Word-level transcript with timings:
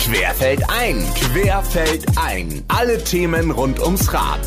Querfeld 0.00 0.62
ein, 0.70 0.96
Querfeld 1.14 2.06
ein. 2.16 2.64
Alle 2.68 3.04
Themen 3.04 3.50
rund 3.50 3.78
ums 3.80 4.12
Rad. 4.12 4.40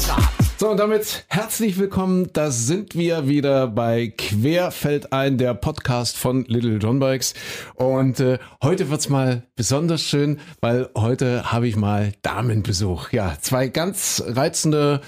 So, 0.57 0.71
und 0.71 0.77
damit 0.77 1.25
herzlich 1.29 1.77
willkommen. 1.77 2.29
Da 2.33 2.49
sind 2.49 2.95
wir 2.95 3.27
wieder 3.27 3.67
bei 3.67 4.11
Querfeld 4.17 5.13
ein, 5.13 5.37
der 5.37 5.53
Podcast 5.53 6.17
von 6.17 6.43
Little 6.45 6.77
John 6.77 6.99
Bikes. 6.99 7.35
Und 7.75 8.19
äh, 8.19 8.39
heute 8.63 8.89
wird's 8.89 9.09
mal 9.09 9.43
besonders 9.55 10.01
schön, 10.01 10.39
weil 10.59 10.89
heute 10.97 11.51
habe 11.51 11.67
ich 11.67 11.75
mal 11.75 12.13
Damenbesuch. 12.23 13.11
Ja, 13.11 13.37
zwei 13.39 13.67
ganz 13.67 14.23
reizende, 14.25 15.01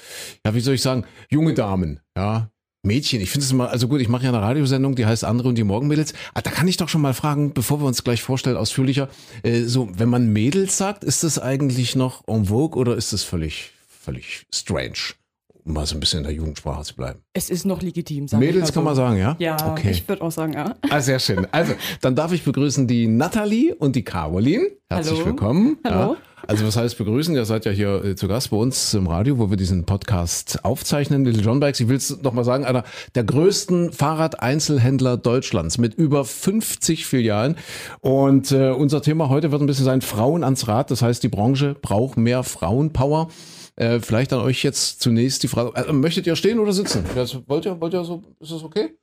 ja, 0.46 0.54
wie 0.54 0.62
soll 0.62 0.75
ich 0.75 0.82
sagen, 0.84 1.05
junge 1.27 1.55
Damen. 1.55 2.02
Ja, 2.16 2.52
Mädchen, 2.86 3.20
ich 3.22 3.32
finde 3.32 3.46
es 3.46 3.52
immer, 3.52 3.70
also 3.70 3.88
gut, 3.88 4.00
ich 4.02 4.08
mache 4.10 4.24
ja 4.24 4.30
eine 4.30 4.42
Radiosendung, 4.42 4.96
die 4.96 5.06
heißt 5.06 5.24
Andere 5.26 5.50
und 5.50 5.56
die 5.58 5.64
Morgenmädels. 5.64 6.14
Ah, 6.34 6.42
da 6.42 6.52
kann 6.52 6.68
ich 6.68 6.78
doch 6.78 6.88
schon 6.90 7.02
mal 7.02 7.14
fragen, 7.14 7.54
bevor 7.54 7.82
wir 7.82 7.86
uns 7.88 8.04
gleich 8.04 8.22
vorstellen, 8.22 8.58
ausführlicher, 8.58 9.10
äh, 9.44 9.64
so, 9.64 9.90
wenn 9.98 10.09
man 10.09 10.32
Mädels 10.32 10.78
sagt, 10.78 11.04
ist 11.04 11.23
das 11.23 11.40
eigentlich 11.40 11.95
noch 11.95 12.23
en 12.28 12.45
vogue 12.45 12.80
oder 12.80 12.95
ist 12.95 13.12
das 13.14 13.23
völlig, 13.23 13.72
völlig 13.88 14.45
strange? 14.54 15.14
Um 15.64 15.73
mal 15.73 15.88
so 15.88 15.95
ein 15.95 16.00
bisschen 16.00 16.20
in 16.20 16.26
der 16.26 16.34
Jugendsprache 16.34 16.84
zu 16.84 16.95
bleiben. 16.95 17.22
Es 17.34 17.50
ist 17.50 17.66
noch 17.66 17.82
legitim, 17.82 18.28
sag 18.28 18.40
Mädels 18.40 18.72
kann 18.72 18.84
man 18.84 18.94
sagen, 18.94 19.17
ja? 19.17 19.36
Ja, 19.40 19.58
Okay. 19.72 19.90
ich 19.90 20.08
würde 20.08 20.22
auch 20.22 20.31
sagen, 20.31 20.54
ja. 20.54 20.76
Ah, 20.92 21.02
sehr 21.02 21.17
schön. 21.17 21.48
Also, 21.52 21.73
dann 22.02 22.16
darf 22.16 22.31
ich 22.34 22.44
begrüßen 22.44 22.86
die 22.88 23.08
Nathalie 23.08 23.73
und 23.73 23.95
die 23.95 24.04
Caroline. 24.04 24.67
Herzlich 24.92 25.16
Hallo. 25.17 25.26
willkommen. 25.26 25.78
Hallo. 25.84 26.14
Ja. 26.14 26.17
Also, 26.48 26.66
was 26.66 26.77
heißt 26.77 26.98
begrüßen? 26.98 27.34
Ihr 27.34 27.45
seid 27.45 27.66
ja 27.66 27.72
hier 27.72 28.04
äh, 28.04 28.16
zu 28.16 28.27
Gast 28.27 28.52
bei 28.52 28.58
uns 28.58 28.94
im 28.94 29.08
Radio, 29.08 29.40
wo 29.40 29.49
wir 29.49 29.58
diesen 29.58 29.86
Podcast 29.86 30.63
aufzeichnen. 30.63 31.26
Little 31.26 31.41
John 31.41 31.59
Bikes, 31.59 31.80
ich 31.80 31.88
will 31.88 31.98
es 31.98 32.22
nochmal 32.22 32.44
sagen, 32.44 32.66
einer 32.66 32.84
der 33.16 33.23
größten 33.23 33.91
Fahrradeinzelhändler 33.91 35.17
Deutschlands 35.17 35.80
mit 35.80 35.95
über 35.95 36.23
50 36.23 37.08
Filialen. 37.08 37.55
Und 38.02 38.52
äh, 38.52 38.70
unser 38.70 39.02
Thema 39.02 39.30
heute 39.30 39.52
wird 39.52 39.62
ein 39.62 39.66
bisschen 39.66 39.86
sein 39.86 40.02
Frauen 40.02 40.44
ans 40.44 40.67
Rad. 40.67 40.91
Das 40.91 41.02
heißt, 41.02 41.23
die 41.23 41.30
Branche 41.30 41.75
braucht 41.81 42.17
mehr 42.17 42.44
Frauenpower. 42.44 43.30
Äh, 43.75 44.00
vielleicht 44.00 44.31
an 44.31 44.39
euch 44.39 44.61
jetzt 44.64 45.02
zunächst 45.02 45.42
die 45.42 45.48
Frage, 45.48 45.75
äh, 45.75 45.92
möchtet 45.92 46.27
ihr 46.27 46.36
stehen 46.36 46.59
oder 46.59 46.73
sitzen? 46.73 47.05
Das, 47.16 47.38
wollt 47.48 47.66
ihr, 47.66 47.81
wollt 47.81 47.94
ihr 47.94 48.03
so, 48.03 48.22
ist 48.39 48.52
das 48.52 48.64
okay? 48.64 48.95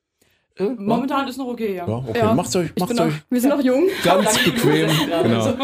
Äh, 0.57 0.69
Momentan 0.77 1.27
ist 1.27 1.37
noch 1.37 1.47
okay, 1.47 1.75
ja. 1.75 1.87
Ja, 1.87 1.95
okay. 1.95 2.17
Ja. 2.19 2.33
Macht's 2.33 2.55
euch, 2.55 2.69
macht's 2.77 2.99
euch 2.99 3.07
noch, 3.07 3.13
wir 3.29 3.41
sind 3.41 3.49
noch 3.49 3.63
jung. 3.63 3.85
ganz 4.03 4.37
bequem. 4.43 4.87
Genau. 5.23 5.43
Also, 5.45 5.57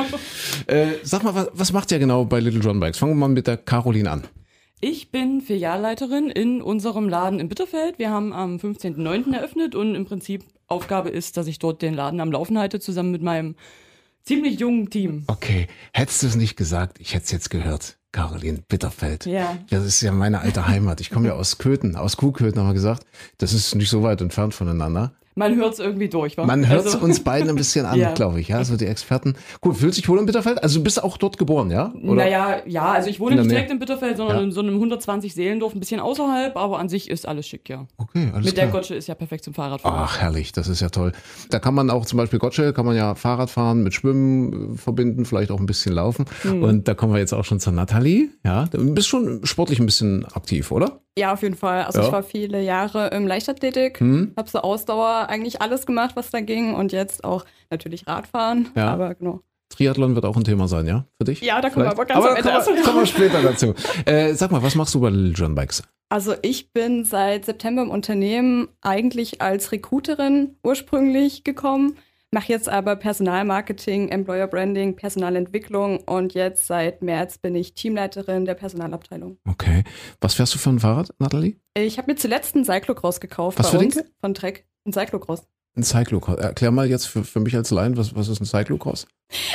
Äh, 0.67 0.87
sag 1.03 1.23
mal, 1.23 1.35
was, 1.35 1.49
was 1.53 1.73
macht 1.73 1.91
ihr 1.91 1.99
genau 1.99 2.25
bei 2.25 2.39
Little 2.39 2.59
John 2.61 2.79
Bikes? 2.79 2.97
Fangen 2.97 3.11
wir 3.13 3.17
mal 3.17 3.29
mit 3.29 3.45
der 3.47 3.57
Caroline 3.57 4.09
an. 4.09 4.23
Ich 4.81 5.11
bin 5.11 5.41
Filialleiterin 5.41 6.29
in 6.29 6.61
unserem 6.61 7.07
Laden 7.09 7.39
in 7.39 7.49
Bitterfeld. 7.49 7.99
Wir 7.99 8.09
haben 8.11 8.33
am 8.33 8.55
15.09. 8.57 9.33
eröffnet 9.35 9.75
und 9.75 9.93
im 9.93 10.05
Prinzip 10.05 10.43
Aufgabe 10.67 11.09
ist, 11.09 11.37
dass 11.37 11.47
ich 11.47 11.59
dort 11.59 11.81
den 11.81 11.93
Laden 11.93 12.19
am 12.21 12.31
Laufen 12.31 12.57
halte, 12.57 12.79
zusammen 12.79 13.11
mit 13.11 13.21
meinem 13.21 13.55
ziemlich 14.23 14.59
jungen 14.59 14.89
Team. 14.89 15.23
Okay, 15.27 15.67
hättest 15.93 16.23
du 16.23 16.27
es 16.27 16.35
nicht 16.35 16.55
gesagt, 16.55 16.99
ich 16.99 17.13
hätte 17.13 17.25
es 17.25 17.31
jetzt 17.31 17.49
gehört. 17.49 17.97
Caroline 18.11 18.59
Bitterfeld. 18.67 19.25
Ja. 19.25 19.57
Das 19.69 19.85
ist 19.85 20.01
ja 20.01 20.11
meine 20.11 20.39
alte 20.39 20.67
Heimat. 20.67 20.99
Ich 21.01 21.11
komme 21.11 21.27
ja 21.27 21.33
aus 21.33 21.57
Köthen, 21.57 21.95
aus 21.95 22.17
Kuhköthen, 22.17 22.59
haben 22.59 22.69
wir 22.69 22.73
gesagt. 22.73 23.05
Das 23.37 23.53
ist 23.53 23.75
nicht 23.75 23.89
so 23.89 24.01
weit 24.03 24.21
entfernt 24.21 24.53
voneinander. 24.53 25.13
Man 25.39 25.55
hört 25.55 25.73
es 25.73 25.79
irgendwie 25.79 26.09
durch, 26.09 26.37
wa? 26.37 26.45
Man 26.45 26.67
hört 26.67 26.85
es 26.85 26.93
Also- 26.95 27.05
uns 27.05 27.23
beiden 27.23 27.49
ein 27.49 27.55
bisschen 27.55 27.85
an, 27.85 27.97
Ja. 27.99 28.13
glaube 28.13 28.39
ich. 28.41 28.49
Ja, 28.49 28.63
so 28.63 28.75
die 28.77 28.85
Experten. 28.85 29.35
Gut, 29.61 29.77
fühlt 29.77 29.93
sich 29.95 30.07
wohl 30.09 30.19
in 30.19 30.25
Bitterfeld? 30.25 30.61
Also 30.61 30.79
du 30.79 30.83
bist 30.83 31.01
auch 31.03 31.17
dort 31.17 31.37
geboren, 31.37 31.71
ja? 31.71 31.93
Naja, 31.95 32.57
ja, 32.67 32.91
also 32.91 33.09
ich 33.09 33.19
wohne 33.19 33.37
nicht 33.37 33.49
direkt 33.49 33.71
in 33.71 33.79
Bitterfeld, 33.79 34.17
sondern 34.17 34.37
Ja. 34.37 34.43
in 34.43 34.51
so 34.51 34.59
einem 34.61 34.75
120 34.75 35.33
Seelendorf, 35.33 35.73
ein 35.73 35.79
bisschen 35.79 35.99
außerhalb, 36.01 36.55
aber 36.57 36.77
an 36.79 36.89
sich 36.89 37.09
ist 37.09 37.27
alles 37.27 37.47
schick, 37.47 37.69
ja. 37.69 37.87
Okay, 37.97 38.29
alles 38.33 38.45
Mit 38.45 38.53
klar. 38.55 38.65
der 38.67 38.73
Gotsche 38.73 38.95
ist 38.95 39.07
ja 39.07 39.15
perfekt 39.15 39.43
zum 39.45 39.53
Fahrradfahren. 39.53 39.97
Ach, 40.03 40.19
herrlich, 40.19 40.51
das 40.51 40.67
ist 40.67 40.81
ja 40.81 40.89
toll. 40.89 41.13
Da 41.49 41.59
kann 41.59 41.73
man 41.73 41.89
auch 41.89 42.05
zum 42.05 42.17
Beispiel 42.17 42.37
Gottsche, 42.39 42.73
kann 42.73 42.85
man 42.85 42.95
ja 42.95 43.15
Fahrrad 43.15 43.49
fahren, 43.49 43.81
mit 43.83 43.93
Schwimmen 43.93 44.73
äh, 44.73 44.77
verbinden, 44.77 45.23
vielleicht 45.25 45.51
auch 45.51 45.59
ein 45.59 45.65
bisschen 45.65 45.93
laufen. 45.93 46.25
Hm. 46.43 46.63
Und 46.63 46.87
da 46.87 46.93
kommen 46.93 47.13
wir 47.13 47.19
jetzt 47.19 47.33
auch 47.33 47.45
schon 47.45 47.59
zur 47.61 47.71
Nathalie. 47.73 48.29
Ja, 48.45 48.65
du 48.65 48.93
bist 48.93 49.07
schon 49.07 49.45
sportlich 49.45 49.79
ein 49.79 49.85
bisschen 49.85 50.25
aktiv, 50.25 50.71
oder? 50.71 50.99
Ja, 51.19 51.33
auf 51.33 51.41
jeden 51.43 51.55
Fall. 51.55 51.83
Also 51.83 51.99
Ja. 51.99 52.05
ich 52.07 52.11
war 52.11 52.23
viele 52.23 52.61
Jahre 52.61 53.07
im 53.09 53.27
Leichtathletik, 53.27 53.99
Hm? 53.99 54.33
habe 54.37 54.49
so 54.49 54.59
Ausdauer 54.59 55.27
eigentlich 55.29 55.61
alles 55.61 55.85
gemacht, 55.85 56.15
was 56.15 56.29
da 56.31 56.39
ging 56.39 56.73
und 56.73 56.91
jetzt 56.91 57.23
auch 57.23 57.45
natürlich 57.69 58.07
Radfahren. 58.07 58.69
Ja. 58.75 58.91
Aber 58.93 59.13
genau. 59.15 59.41
Triathlon 59.69 60.15
wird 60.15 60.25
auch 60.25 60.35
ein 60.35 60.43
Thema 60.43 60.67
sein, 60.67 60.87
ja? 60.87 61.05
Für 61.19 61.25
dich? 61.25 61.41
Ja, 61.41 61.61
da 61.61 61.69
kommen 61.69 61.85
wir 61.85 61.91
Vielleicht? 61.91 62.11
aber 62.11 62.21
ganz 62.21 62.25
am 62.25 62.35
Ende 62.35 62.49
kommen, 62.65 62.77
wir, 62.77 62.83
kommen 62.83 62.99
wir 63.01 63.05
später 63.05 63.41
dazu. 63.43 63.75
Äh, 64.05 64.33
sag 64.33 64.49
mal, 64.51 64.63
was 64.63 64.73
machst 64.75 64.95
du 64.95 64.99
bei 65.01 65.09
Little 65.09 65.33
John 65.33 65.53
Bikes? 65.55 65.83
Also 66.11 66.33
ich 66.41 66.73
bin 66.73 67.05
seit 67.05 67.45
September 67.45 67.83
im 67.83 67.91
Unternehmen 67.91 68.67
eigentlich 68.81 69.41
als 69.43 69.71
Recruiterin 69.71 70.55
ursprünglich 70.63 71.43
gekommen, 71.43 71.97
mache 72.31 72.51
jetzt 72.51 72.69
aber 72.69 72.95
Personalmarketing, 72.95 74.09
Employer 74.09 74.47
Branding, 74.47 74.95
Personalentwicklung 74.95 75.99
und 76.05 76.33
jetzt 76.33 76.67
seit 76.67 77.01
März 77.01 77.37
bin 77.37 77.55
ich 77.55 77.73
Teamleiterin 77.73 78.45
der 78.45 78.53
Personalabteilung. 78.55 79.37
Okay. 79.47 79.83
Was 80.21 80.35
fährst 80.35 80.53
du 80.53 80.59
für 80.59 80.69
ein 80.69 80.79
Fahrrad, 80.79 81.09
Nathalie? 81.19 81.55
Ich 81.75 81.97
habe 81.97 82.11
mir 82.11 82.17
zuletzt 82.17 82.55
einen 82.55 82.65
Cyclocross 82.65 83.19
gekauft 83.19 83.59
Was 83.59 83.71
bei 83.71 83.77
für 83.79 83.85
uns 83.85 84.03
von 84.21 84.33
Trek. 84.33 84.65
Ein 84.85 84.93
Cyclocross. 84.93 85.43
Ein 85.75 85.83
Cyclocross. 85.83 86.37
Erklär 86.39 86.71
mal 86.71 86.87
jetzt 86.87 87.05
für, 87.05 87.23
für 87.23 87.39
mich 87.39 87.55
als 87.55 87.71
Laien, 87.71 87.95
was, 87.97 88.15
was 88.15 88.27
ist 88.27 88.41
ein 88.41 88.45
Cyclocross? 88.45 89.07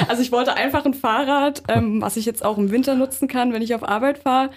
Also 0.08 0.22
ich 0.22 0.30
wollte 0.32 0.54
einfach 0.54 0.84
ein 0.84 0.94
Fahrrad, 0.94 1.62
ähm, 1.68 2.00
was 2.00 2.16
ich 2.16 2.24
jetzt 2.24 2.44
auch 2.44 2.56
im 2.58 2.70
Winter 2.70 2.94
nutzen 2.94 3.28
kann, 3.28 3.52
wenn 3.52 3.62
ich 3.62 3.74
auf 3.74 3.82
Arbeit 3.86 4.18
fahre, 4.18 4.50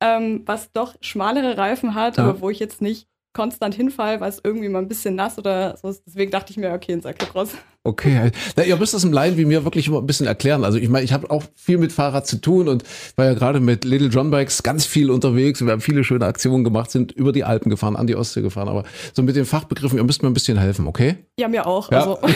ähm, 0.00 0.42
was 0.46 0.72
doch 0.72 0.94
schmalere 1.00 1.56
Reifen 1.56 1.94
hat, 1.94 2.16
Ja. 2.18 2.24
aber 2.24 2.40
wo 2.40 2.50
ich 2.50 2.58
jetzt 2.58 2.82
nicht 2.82 3.08
konstant 3.34 3.74
hinfall, 3.74 4.20
weil 4.20 4.30
es 4.30 4.40
irgendwie 4.42 4.68
mal 4.68 4.78
ein 4.78 4.88
bisschen 4.88 5.14
nass 5.14 5.38
oder 5.38 5.76
so. 5.76 5.92
Deswegen 6.06 6.30
dachte 6.30 6.52
ich 6.52 6.56
mir, 6.56 6.72
okay, 6.72 6.92
ein 6.92 7.02
Cyclocross. 7.02 7.54
Okay, 7.86 8.30
na, 8.56 8.64
ihr 8.64 8.76
müsst 8.78 8.94
das 8.94 9.04
im 9.04 9.12
Laien 9.12 9.36
wie 9.36 9.44
mir 9.44 9.64
wirklich 9.64 9.88
immer 9.88 9.98
ein 9.98 10.06
bisschen 10.06 10.26
erklären. 10.26 10.64
Also 10.64 10.78
ich 10.78 10.88
meine, 10.88 11.04
ich 11.04 11.12
habe 11.12 11.30
auch 11.30 11.42
viel 11.54 11.76
mit 11.76 11.92
Fahrrad 11.92 12.26
zu 12.26 12.40
tun 12.40 12.66
und 12.66 12.82
war 13.16 13.26
ja 13.26 13.34
gerade 13.34 13.60
mit 13.60 13.84
Little 13.84 14.08
John 14.08 14.30
Bikes 14.30 14.62
ganz 14.62 14.86
viel 14.86 15.10
unterwegs. 15.10 15.62
Wir 15.62 15.70
haben 15.70 15.82
viele 15.82 16.02
schöne 16.02 16.24
Aktionen 16.24 16.64
gemacht, 16.64 16.90
sind 16.90 17.12
über 17.12 17.30
die 17.30 17.44
Alpen 17.44 17.68
gefahren, 17.68 17.94
an 17.96 18.06
die 18.06 18.16
Ostsee 18.16 18.40
gefahren. 18.40 18.68
Aber 18.68 18.84
so 19.12 19.22
mit 19.22 19.36
den 19.36 19.44
Fachbegriffen, 19.44 19.98
ihr 19.98 20.04
müsst 20.04 20.22
mir 20.22 20.30
ein 20.30 20.34
bisschen 20.34 20.56
helfen, 20.58 20.86
okay? 20.86 21.16
Ja, 21.38 21.46
mir 21.48 21.66
auch. 21.66 21.90
Ja. 21.92 21.98
Also 21.98 22.18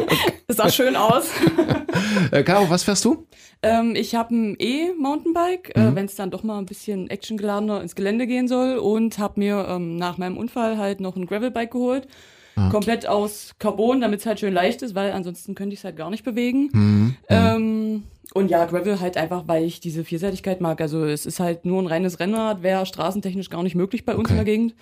es 0.46 0.56
sah 0.56 0.70
schön 0.70 0.96
aus. 0.96 1.26
Äh, 2.30 2.42
Caro, 2.42 2.68
was 2.70 2.82
fährst 2.84 3.04
du? 3.04 3.26
Ähm, 3.62 3.94
ich 3.94 4.14
habe 4.14 4.34
ein 4.34 4.56
E-Mountainbike, 4.58 5.76
Mhm. 5.76 5.82
äh, 5.82 5.94
wenn 5.94 6.04
es 6.06 6.14
dann 6.14 6.30
doch 6.30 6.42
mal 6.42 6.58
ein 6.58 6.66
bisschen 6.66 7.10
actiongeladener 7.10 7.80
ins 7.82 7.94
Gelände 7.94 8.26
gehen 8.26 8.48
soll 8.48 8.76
und 8.78 9.18
habe 9.18 9.40
mir 9.40 9.66
ähm, 9.68 9.96
nach 9.96 10.18
meinem 10.18 10.36
Unfall 10.36 10.78
halt 10.78 11.00
noch 11.00 11.16
ein 11.16 11.26
Gravelbike 11.26 11.70
geholt. 11.72 12.06
Ah. 12.56 12.68
Komplett 12.70 13.06
aus 13.06 13.52
Carbon, 13.58 14.00
damit 14.00 14.20
es 14.20 14.26
halt 14.26 14.40
schön 14.40 14.52
leicht 14.52 14.82
ist, 14.82 14.94
weil 14.94 15.12
ansonsten 15.12 15.54
könnte 15.54 15.74
ich 15.74 15.80
es 15.80 15.84
halt 15.84 15.96
gar 15.96 16.10
nicht 16.10 16.24
bewegen. 16.24 16.68
Mhm. 16.72 17.16
Ähm, 17.28 18.02
und 18.34 18.50
ja, 18.50 18.64
Gravel 18.64 19.00
halt 19.00 19.16
einfach, 19.16 19.44
weil 19.46 19.64
ich 19.64 19.80
diese 19.80 20.04
Vielseitigkeit 20.04 20.60
mag. 20.60 20.80
Also 20.80 21.04
es 21.04 21.26
ist 21.26 21.40
halt 21.40 21.64
nur 21.64 21.82
ein 21.82 21.86
reines 21.86 22.20
Rennrad, 22.20 22.62
wäre 22.62 22.86
straßentechnisch 22.86 23.50
gar 23.50 23.62
nicht 23.62 23.74
möglich 23.74 24.04
bei 24.04 24.14
uns 24.14 24.26
Okay. 24.26 24.32
in 24.32 24.36
der 24.36 24.44
Gegend. 24.44 24.74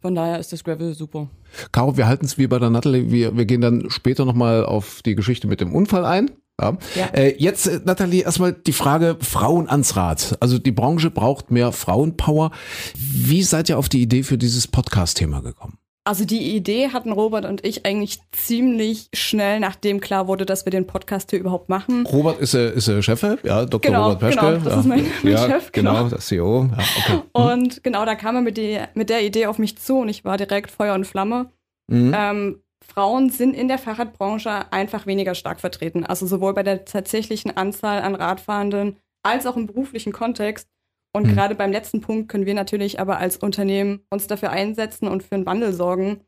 Von 0.00 0.14
daher 0.14 0.38
ist 0.38 0.52
das 0.52 0.64
Gravel 0.64 0.92
super. 0.94 1.28
Caro, 1.72 1.96
wir 1.96 2.06
halten 2.06 2.26
es 2.26 2.36
wie 2.36 2.46
bei 2.46 2.58
der 2.58 2.68
Nathalie. 2.68 3.10
Wir, 3.10 3.36
wir 3.36 3.46
gehen 3.46 3.62
dann 3.62 3.88
später 3.88 4.26
nochmal 4.26 4.66
auf 4.66 5.00
die 5.02 5.14
Geschichte 5.14 5.46
mit 5.46 5.62
dem 5.62 5.74
Unfall 5.74 6.04
ein. 6.04 6.30
Ja. 6.60 6.76
Ja. 6.94 7.06
Äh, 7.14 7.34
jetzt, 7.38 7.66
äh, 7.66 7.80
Nathalie, 7.84 8.22
erstmal 8.22 8.52
die 8.52 8.72
Frage 8.72 9.16
Frauen 9.20 9.68
ans 9.68 9.96
Rad. 9.96 10.36
Also 10.40 10.58
die 10.58 10.72
Branche 10.72 11.10
braucht 11.10 11.50
mehr 11.50 11.72
Frauenpower. 11.72 12.50
Wie 12.96 13.42
seid 13.42 13.70
ihr 13.70 13.78
auf 13.78 13.88
die 13.88 14.02
Idee 14.02 14.22
für 14.22 14.38
dieses 14.38 14.68
Podcast-Thema 14.68 15.40
gekommen? 15.40 15.78
Also 16.06 16.26
die 16.26 16.54
Idee 16.54 16.90
hatten 16.90 17.12
Robert 17.12 17.46
und 17.46 17.64
ich 17.64 17.86
eigentlich 17.86 18.18
ziemlich 18.32 19.08
schnell, 19.14 19.58
nachdem 19.58 20.00
klar 20.00 20.26
wurde, 20.28 20.44
dass 20.44 20.66
wir 20.66 20.70
den 20.70 20.86
Podcast 20.86 21.30
hier 21.30 21.38
überhaupt 21.40 21.70
machen. 21.70 22.04
Robert 22.04 22.40
ist, 22.40 22.52
äh, 22.52 22.74
ist 22.74 22.88
äh, 22.88 23.02
Chef, 23.02 23.22
ja, 23.42 23.64
Dr. 23.64 23.80
Genau, 23.80 24.04
Robert 24.10 24.20
Peschke. 24.20 24.40
genau, 24.40 24.52
das 24.64 24.74
ja. 24.74 24.80
ist 24.80 24.86
mein- 24.86 25.06
mein 25.22 25.32
ja, 25.32 25.46
Chef, 25.48 25.72
Genau, 25.72 25.94
genau. 25.94 26.08
der 26.10 26.18
CEO. 26.18 26.64
Ja, 26.70 26.78
okay. 26.98 27.20
Und 27.32 27.82
genau, 27.82 28.04
da 28.04 28.14
kam 28.16 28.36
er 28.36 28.42
mit, 28.42 28.58
die, 28.58 28.78
mit 28.92 29.08
der 29.08 29.24
Idee 29.24 29.46
auf 29.46 29.58
mich 29.58 29.78
zu 29.78 29.96
und 30.00 30.10
ich 30.10 30.26
war 30.26 30.36
direkt 30.36 30.70
Feuer 30.70 30.94
und 30.94 31.06
Flamme. 31.06 31.50
Mhm. 31.90 32.14
Ähm, 32.14 32.60
Frauen 32.86 33.30
sind 33.30 33.54
in 33.56 33.68
der 33.68 33.78
Fahrradbranche 33.78 34.70
einfach 34.72 35.06
weniger 35.06 35.34
stark 35.34 35.58
vertreten. 35.60 36.04
Also 36.04 36.26
sowohl 36.26 36.52
bei 36.52 36.62
der 36.62 36.84
tatsächlichen 36.84 37.56
Anzahl 37.56 38.02
an 38.02 38.14
Radfahrenden 38.14 38.96
als 39.22 39.46
auch 39.46 39.56
im 39.56 39.66
beruflichen 39.66 40.12
Kontext. 40.12 40.68
Und 41.14 41.26
Mhm. 41.28 41.34
gerade 41.34 41.54
beim 41.54 41.70
letzten 41.72 42.00
Punkt 42.02 42.28
können 42.28 42.44
wir 42.44 42.54
natürlich 42.54 42.98
aber 43.00 43.18
als 43.18 43.36
Unternehmen 43.38 44.00
uns 44.10 44.26
dafür 44.26 44.50
einsetzen 44.50 45.08
und 45.08 45.22
für 45.22 45.36
einen 45.36 45.46
Wandel 45.46 45.72
sorgen. 45.72 46.20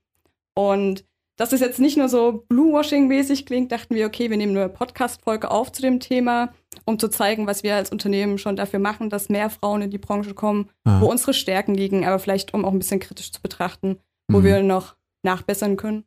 Und 0.55 1.05
dass 1.37 1.53
es 1.53 1.61
jetzt 1.61 1.81
nicht 1.81 1.99
nur 1.99 2.09
so 2.09 2.45
Bluewashing-mäßig 2.49 3.45
klingt, 3.45 3.71
dachten 3.73 3.95
wir, 3.95 4.07
okay, 4.07 4.31
wir 4.31 4.37
nehmen 4.39 4.57
eine 4.57 4.71
Podcast-Folge 4.71 5.51
auf 5.51 5.71
zu 5.71 5.83
dem 5.83 6.01
Thema, 6.01 6.55
um 6.87 6.99
zu 6.99 7.09
zeigen, 7.09 7.47
was 7.47 7.63
wir 7.63 7.75
als 7.75 7.91
Unternehmen 7.91 8.39
schon 8.39 8.57
dafür 8.57 8.79
machen, 8.79 9.11
dass 9.11 9.29
mehr 9.29 9.51
Frauen 9.51 9.83
in 9.83 9.91
die 9.91 9.99
Branche 9.99 10.33
kommen, 10.33 10.71
Ah. 10.85 11.01
wo 11.01 11.07
unsere 11.11 11.35
Stärken 11.35 11.75
liegen, 11.75 12.07
aber 12.07 12.19
vielleicht 12.19 12.55
um 12.55 12.65
auch 12.65 12.73
ein 12.73 12.79
bisschen 12.79 13.01
kritisch 13.01 13.33
zu 13.33 13.43
betrachten, 13.43 13.99
wo 14.29 14.39
Mhm. 14.39 14.45
wir 14.45 14.63
noch 14.63 14.97
nachbessern 15.25 15.77
können. 15.77 16.05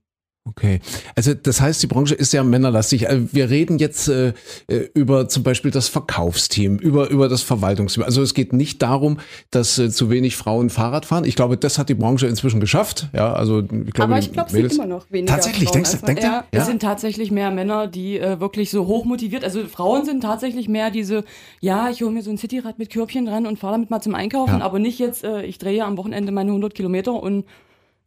Okay, 0.50 0.80
also 1.16 1.34
das 1.34 1.62
heißt, 1.62 1.82
die 1.84 1.88
Branche 1.88 2.16
ist 2.16 2.34
ja 2.34 2.44
männerlastig. 2.44 3.08
Also 3.10 3.28
wir 3.32 3.50
reden 3.50 3.78
jetzt 3.78 4.08
äh, 4.08 4.34
äh, 4.68 4.90
über 4.94 5.28
zum 5.30 5.44
Beispiel 5.44 5.70
das 5.72 5.88
Verkaufsteam, 5.90 6.78
über, 6.78 7.10
über 7.10 7.30
das 7.30 7.42
Verwaltungsteam. 7.44 8.04
Also 8.04 8.22
es 8.22 8.34
geht 8.34 8.52
nicht 8.54 8.82
darum, 8.82 9.20
dass 9.52 9.78
äh, 9.78 9.90
zu 9.90 10.10
wenig 10.10 10.36
Frauen 10.36 10.70
Fahrrad 10.70 11.06
fahren. 11.06 11.24
Ich 11.26 11.36
glaube, 11.36 11.56
das 11.58 11.78
hat 11.78 11.90
die 11.90 11.94
Branche 11.94 12.28
inzwischen 12.28 12.60
geschafft. 12.60 13.08
Ja, 13.14 13.34
also 13.34 13.60
ich 13.60 13.68
glaube, 13.94 14.14
Aber 14.14 14.20
ich 14.20 14.32
glaube, 14.32 14.48
es 14.48 14.54
sind 14.54 14.74
immer 14.74 14.86
noch 14.88 15.06
weniger 15.12 15.34
Tatsächlich, 15.34 15.70
Frauen 15.70 15.74
denkst 15.84 15.92
du, 15.92 15.98
als- 15.98 16.06
denkt 16.06 16.24
ihr? 16.24 16.30
ja. 16.30 16.44
Es 16.52 16.66
sind 16.66 16.82
tatsächlich 16.82 17.32
mehr 17.32 17.52
Männer, 17.52 17.88
die 17.88 18.18
äh, 18.20 18.40
wirklich 18.40 18.72
so 18.72 18.88
hoch 18.88 19.06
motiviert, 19.06 19.44
also 19.44 19.66
Frauen 19.68 20.04
sind 20.06 20.22
tatsächlich 20.22 20.68
mehr 20.68 20.90
diese, 20.92 21.24
ja, 21.62 21.90
ich 21.90 22.02
hole 22.02 22.12
mir 22.12 22.22
so 22.24 22.32
ein 22.32 22.38
Cityrad 22.38 22.80
mit 22.80 22.90
Körbchen 22.92 23.26
dran 23.26 23.46
und 23.46 23.60
fahre 23.60 23.74
damit 23.74 23.90
mal 23.90 24.02
zum 24.02 24.16
Einkaufen, 24.16 24.60
Ja. 24.60 24.66
aber 24.66 24.80
nicht 24.80 24.98
jetzt, 25.00 25.24
äh, 25.24 25.44
ich 25.44 25.58
drehe 25.60 25.86
am 25.86 25.98
Wochenende 25.98 26.32
meine 26.32 26.50
100 26.52 26.74
Kilometer 26.74 27.14
und 27.22 27.46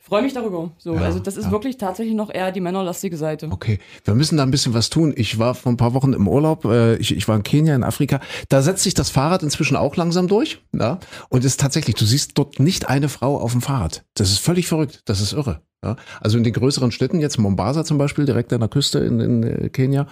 freue 0.03 0.23
mich 0.23 0.35
darüber. 0.35 0.73
So, 0.79 0.95
Ja, 0.95 1.03
also 1.03 1.19
das 1.21 1.37
ist 1.37 1.47
ja. 1.47 1.51
wirklich 1.53 1.79
tatsächlich 1.79 2.15
noch 2.15 2.33
eher 2.33 2.53
die 2.53 2.61
männerlastige 2.61 3.17
Seite. 3.17 3.49
Okay, 3.51 3.79
wir 4.05 4.15
müssen 4.15 4.37
da 4.37 4.43
ein 4.43 4.51
bisschen 4.51 4.75
was 4.75 4.91
tun. 4.91 5.15
Ich 5.17 5.39
war 5.39 5.55
vor 5.55 5.73
ein 5.73 5.77
paar 5.77 5.95
Wochen 5.95 6.13
im 6.13 6.29
Urlaub, 6.29 6.65
äh, 6.65 6.97
ich, 6.97 7.17
ich 7.17 7.29
war 7.29 7.37
in 7.37 7.43
Kenia, 7.43 7.75
in 7.75 7.85
Afrika. 7.85 8.21
Da 8.49 8.63
setzt 8.63 8.83
sich 8.83 8.95
das 8.95 9.11
Fahrrad 9.11 9.43
inzwischen 9.43 9.77
auch 9.77 9.97
langsam 9.97 10.29
durch. 10.29 10.61
Ja? 10.73 10.99
Und 11.29 11.41
es 11.41 11.53
ist 11.53 11.61
tatsächlich, 11.61 11.95
du 11.95 12.05
siehst 12.05 12.33
dort 12.37 12.59
nicht 12.59 12.89
eine 12.89 13.09
Frau 13.09 13.39
auf 13.39 13.53
dem 13.53 13.63
Fahrrad. 13.63 14.05
Das 14.15 14.31
ist 14.31 14.41
völlig 14.41 14.67
verrückt. 14.67 15.03
Das 15.05 15.21
ist 15.21 15.33
irre. 15.33 15.63
Ja? 15.85 15.97
Also 16.21 16.37
in 16.37 16.45
den 16.45 16.53
größeren 16.53 16.93
Städten, 16.93 17.21
jetzt 17.21 17.39
Mombasa 17.39 17.85
zum 17.85 17.99
Beispiel, 17.99 18.25
direkt 18.25 18.53
an 18.53 18.61
der 18.61 18.69
Küste 18.69 18.99
in, 18.99 19.21
in 19.21 19.43
äh, 19.43 19.69
Kenia, 19.69 20.07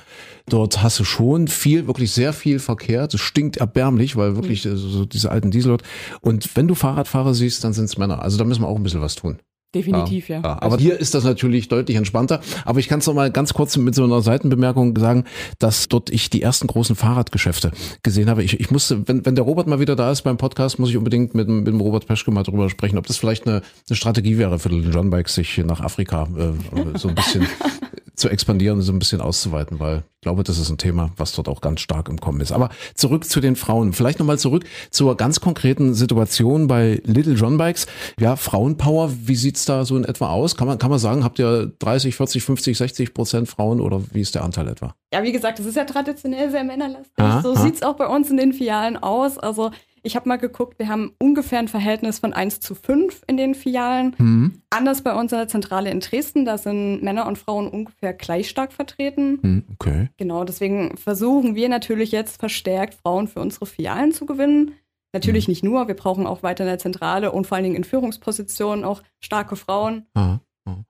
dort 0.48 0.82
hast 0.82 0.98
du 1.00 1.04
schon 1.04 1.48
viel, 1.48 1.86
wirklich 1.86 2.12
sehr 2.12 2.32
viel 2.32 2.58
Verkehr. 2.58 3.08
Das 3.08 3.20
stinkt 3.20 3.56
erbärmlich, 3.56 4.16
weil 4.16 4.36
wirklich 4.36 4.64
äh, 4.66 4.76
so 4.76 5.04
diese 5.04 5.30
alten 5.30 5.50
Diesel. 5.50 5.78
Und 6.20 6.56
wenn 6.56 6.68
du 6.68 6.74
Fahrradfahrer 6.74 7.34
siehst, 7.34 7.64
dann 7.64 7.72
sind 7.72 7.86
es 7.86 7.98
Männer. 7.98 8.22
Also 8.22 8.38
da 8.38 8.44
müssen 8.44 8.62
wir 8.62 8.68
auch 8.68 8.76
ein 8.76 8.82
bisschen 8.82 9.00
was 9.00 9.14
tun. 9.14 9.38
Definitiv, 9.74 10.28
ja. 10.28 10.40
Ja, 10.42 10.60
aber 10.62 10.78
hier 10.78 10.98
ist 10.98 11.14
das 11.14 11.22
natürlich 11.22 11.68
deutlich 11.68 11.96
entspannter. 11.96 12.40
Aber 12.64 12.80
ich 12.80 12.88
kann 12.88 12.98
es 12.98 13.06
noch 13.06 13.14
mal 13.14 13.30
ganz 13.30 13.54
kurz 13.54 13.76
mit 13.76 13.94
so 13.94 14.02
einer 14.02 14.20
Seitenbemerkung 14.20 14.98
sagen, 14.98 15.24
dass 15.60 15.86
dort 15.88 16.10
ich 16.10 16.28
die 16.28 16.42
ersten 16.42 16.66
großen 16.66 16.96
Fahrradgeschäfte 16.96 17.70
gesehen 18.02 18.28
habe. 18.28 18.42
Ich, 18.42 18.58
ich 18.58 18.70
musste, 18.72 19.06
wenn, 19.06 19.24
wenn 19.24 19.36
der 19.36 19.44
Robert 19.44 19.68
mal 19.68 19.78
wieder 19.78 19.94
da 19.94 20.10
ist 20.10 20.22
beim 20.22 20.38
Podcast, 20.38 20.78
muss 20.80 20.90
ich 20.90 20.96
unbedingt 20.96 21.34
mit, 21.36 21.46
dem- 21.46 21.58
mit 21.58 21.68
dem 21.68 21.80
Robert 21.80 22.06
Peschke 22.06 22.32
mal 22.32 22.42
drüber 22.42 22.68
sprechen, 22.68 22.98
ob 22.98 23.06
das 23.06 23.16
vielleicht 23.16 23.46
eine, 23.46 23.62
eine 23.88 23.96
Strategie 23.96 24.38
wäre 24.38 24.58
für 24.58 24.70
den 24.70 24.90
John 24.90 25.08
Bikes, 25.10 25.34
sich 25.34 25.58
nach 25.58 25.80
Afrika 25.80 26.26
äh, 26.36 26.98
so 26.98 27.08
ein 27.08 27.14
bisschen 27.14 27.46
zu 28.20 28.28
expandieren, 28.28 28.80
so 28.82 28.92
ein 28.92 28.98
bisschen 28.98 29.20
auszuweiten, 29.20 29.80
weil 29.80 30.04
ich 30.20 30.22
glaube, 30.22 30.42
das 30.42 30.58
ist 30.58 30.68
ein 30.68 30.76
Thema, 30.76 31.10
was 31.16 31.32
dort 31.32 31.48
auch 31.48 31.62
ganz 31.62 31.80
stark 31.80 32.10
im 32.10 32.20
Kommen 32.20 32.42
ist. 32.42 32.52
Aber 32.52 32.68
zurück 32.94 33.24
zu 33.24 33.40
den 33.40 33.56
Frauen. 33.56 33.94
Vielleicht 33.94 34.18
nochmal 34.18 34.38
zurück 34.38 34.64
zur 34.90 35.16
ganz 35.16 35.40
konkreten 35.40 35.94
Situation 35.94 36.66
bei 36.66 37.00
Little 37.04 37.32
John 37.32 37.56
Bikes. 37.56 37.86
Ja, 38.18 38.36
Frauenpower, 38.36 39.10
wie 39.24 39.34
sieht's 39.34 39.64
da 39.64 39.86
so 39.86 39.96
in 39.96 40.04
etwa 40.04 40.28
aus? 40.28 40.56
Kann 40.56 40.68
man, 40.68 40.78
kann 40.78 40.90
man 40.90 40.98
sagen, 40.98 41.24
habt 41.24 41.38
ihr 41.38 41.72
30, 41.78 42.14
40, 42.14 42.42
50, 42.44 42.76
60 42.76 43.14
Prozent 43.14 43.48
Frauen 43.48 43.80
oder 43.80 44.02
wie 44.12 44.20
ist 44.20 44.34
der 44.34 44.44
Anteil 44.44 44.68
etwa? 44.68 44.94
Ja, 45.12 45.22
wie 45.22 45.32
gesagt, 45.32 45.58
es 45.58 45.64
ist 45.64 45.76
ja 45.76 45.84
traditionell 45.84 46.50
sehr 46.50 46.64
männerlastig. 46.64 47.12
Aha, 47.16 47.40
so 47.40 47.54
aha. 47.54 47.62
sieht's 47.62 47.82
auch 47.82 47.96
bei 47.96 48.06
uns 48.06 48.30
in 48.30 48.36
den 48.36 48.52
Filialen 48.52 48.98
aus. 48.98 49.38
Also 49.38 49.70
ich 50.02 50.16
habe 50.16 50.28
mal 50.28 50.36
geguckt, 50.36 50.78
wir 50.78 50.88
haben 50.88 51.12
ungefähr 51.18 51.58
ein 51.58 51.68
Verhältnis 51.68 52.18
von 52.18 52.32
1 52.32 52.60
zu 52.60 52.74
5 52.74 53.22
in 53.26 53.36
den 53.36 53.54
Filialen. 53.54 54.14
Hm, 54.18 54.62
Anders 54.70 55.02
bei 55.02 55.14
uns 55.14 55.32
in 55.32 55.38
der 55.38 55.48
Zentrale 55.48 55.90
in 55.90 56.00
Dresden, 56.00 56.44
da 56.44 56.58
sind 56.58 57.02
Männer 57.02 57.26
und 57.26 57.38
Frauen 57.38 57.68
ungefähr 57.68 58.12
gleich 58.12 58.48
stark 58.48 58.72
vertreten. 58.72 59.38
hm, 59.42 59.64
okay. 59.74 60.08
Genau, 60.16 60.44
deswegen 60.44 60.96
versuchen 60.96 61.54
wir 61.54 61.68
natürlich 61.68 62.12
jetzt 62.12 62.38
verstärkt 62.38 62.94
Frauen 62.94 63.28
für 63.28 63.40
unsere 63.40 63.66
Filialen 63.66 64.12
zu 64.12 64.26
gewinnen. 64.26 64.72
Natürlich 65.12 65.48
nicht 65.48 65.64
nur, 65.64 65.88
wir 65.88 65.96
brauchen 65.96 66.26
auch 66.26 66.42
weiter 66.42 66.64
in 66.64 66.68
der 66.68 66.78
Zentrale 66.78 67.32
und 67.32 67.46
vor 67.46 67.56
allen 67.56 67.64
Dingen 67.64 67.76
in 67.76 67.84
Führungspositionen 67.84 68.84
auch 68.84 69.02
starke 69.20 69.56
Frauen. 69.56 70.06
Aha. 70.14 70.40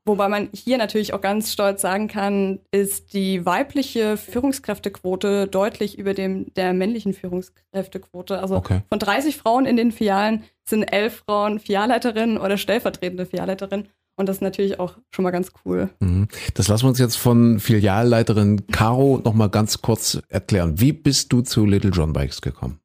Wobei 0.05 0.29
man 0.29 0.49
hier 0.53 0.77
natürlich 0.79 1.15
auch 1.15 1.21
ganz 1.21 1.53
stolz 1.53 1.81
sagen 1.81 2.09
kann, 2.09 2.61
ist 2.71 3.15
die 3.15 3.47
weibliche 3.47 4.17
Führungskräftequote 4.17 5.47
deutlich 5.47 5.99
über 5.99 6.13
dem 6.15 6.53
der 6.55 6.73
männlichen 6.73 7.15
Führungskräftequote. 7.15 8.41
Also 8.41 8.57
Okay. 8.57 8.83
von 8.89 8.99
30 8.99 9.37
Frauen 9.37 9.67
in 9.67 9.77
den 9.77 9.93
Filialen 9.93 10.45
sind 10.69 10.83
elf 10.85 11.23
Frauen 11.27 11.61
Filialleiterinnen 11.61 12.39
oder 12.39 12.57
stellvertretende 12.59 13.27
Filialleiterinnen. 13.27 13.89
Und 14.17 14.29
das 14.29 14.37
ist 14.37 14.43
natürlich 14.43 14.79
auch 14.79 14.99
schon 15.11 15.23
mal 15.23 15.31
ganz 15.31 15.53
cool. 15.65 15.89
Mhm. 16.01 16.29
Das 16.55 16.69
lassen 16.69 16.85
wir 16.85 16.89
uns 16.91 16.99
jetzt 16.99 17.17
von 17.17 17.59
Filialleiterin 17.59 18.67
Caro 18.67 19.21
noch 19.25 19.33
mal 19.33 19.49
ganz 19.49 19.81
kurz 19.81 20.21
erklären. 20.29 20.79
Wie 20.79 20.93
bist 20.93 21.33
du 21.33 21.41
zu 21.41 21.65
Little 21.65 21.91
John 21.91 22.13
Bikes 22.13 22.43
gekommen? 22.43 22.81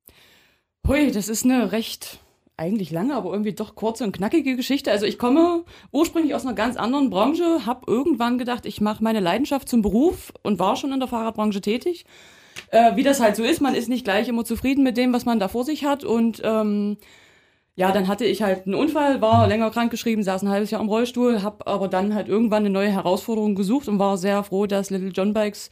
Hui, 0.88 1.12
das 1.12 1.28
ist 1.28 1.44
eine 1.44 1.72
recht 1.74 2.20
eigentlich 2.58 2.92
lange, 2.92 3.16
aber 3.16 3.32
irgendwie 3.32 3.54
doch 3.54 3.76
kurze 3.76 4.04
und 4.04 4.16
knackige 4.16 4.56
Geschichte. 4.56 4.92
Also 4.92 5.06
ich 5.06 5.18
komme 5.18 5.64
ursprünglich 5.92 6.36
aus 6.36 6.46
einer 6.46 6.56
ganz 6.56 6.78
anderen 6.78 7.10
Branche, 7.10 7.66
habe 7.66 7.92
irgendwann 7.92 8.38
gedacht, 8.38 8.66
ich 8.66 8.80
mache 8.82 9.04
meine 9.04 9.20
Leidenschaft 9.20 9.68
zum 9.68 9.82
Beruf 9.82 10.32
und 10.42 10.60
war 10.60 10.76
schon 10.76 10.94
in 10.94 11.00
der 11.00 11.10
Fahrradbranche 11.10 11.62
tätig. 11.62 12.06
Äh, 12.72 12.96
wie 12.96 13.04
das 13.04 13.20
halt 13.20 13.36
so 13.36 13.44
ist, 13.44 13.62
man 13.62 13.76
ist 13.76 13.90
nicht 13.90 14.06
gleich 14.06 14.30
immer 14.30 14.46
zufrieden 14.46 14.84
mit 14.84 14.96
dem, 14.96 15.12
was 15.12 15.26
man 15.26 15.40
da 15.40 15.50
vor 15.50 15.66
sich 15.66 15.84
hat 15.84 16.06
und 16.06 16.42
ähm, 16.44 16.98
ja, 17.78 17.92
dann 17.92 18.08
hatte 18.08 18.24
ich 18.24 18.42
halt 18.42 18.66
einen 18.66 18.76
Unfall, 18.76 19.22
war 19.22 19.48
länger 19.48 19.70
krankgeschrieben, 19.70 20.24
saß 20.24 20.44
ein 20.44 20.50
halbes 20.50 20.72
Jahr 20.72 20.80
im 20.80 20.88
Rollstuhl, 20.88 21.44
habe 21.44 21.68
aber 21.68 21.90
dann 21.90 22.16
halt 22.16 22.30
irgendwann 22.30 22.64
eine 22.64 22.70
neue 22.70 22.90
Herausforderung 22.90 23.56
gesucht 23.56 23.90
und 23.90 24.00
war 24.00 24.18
sehr 24.18 24.44
froh, 24.44 24.66
dass 24.66 24.90
Little 24.90 25.10
John 25.10 25.34
Bikes 25.34 25.70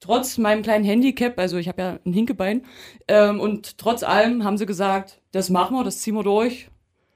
trotz 0.00 0.38
meinem 0.38 0.62
kleinen 0.62 0.84
Handicap, 0.84 1.38
also 1.38 1.56
ich 1.56 1.68
habe 1.68 1.82
ja 1.82 1.98
ein 2.04 2.12
Hinkebein, 2.12 2.62
ähm, 3.08 3.40
und 3.40 3.78
trotz 3.78 4.02
allem 4.02 4.44
haben 4.44 4.58
sie 4.58 4.66
gesagt, 4.66 5.20
das 5.32 5.50
machen 5.50 5.76
wir, 5.76 5.84
das 5.84 5.98
ziehen 5.98 6.14
wir 6.14 6.22
durch. 6.22 6.68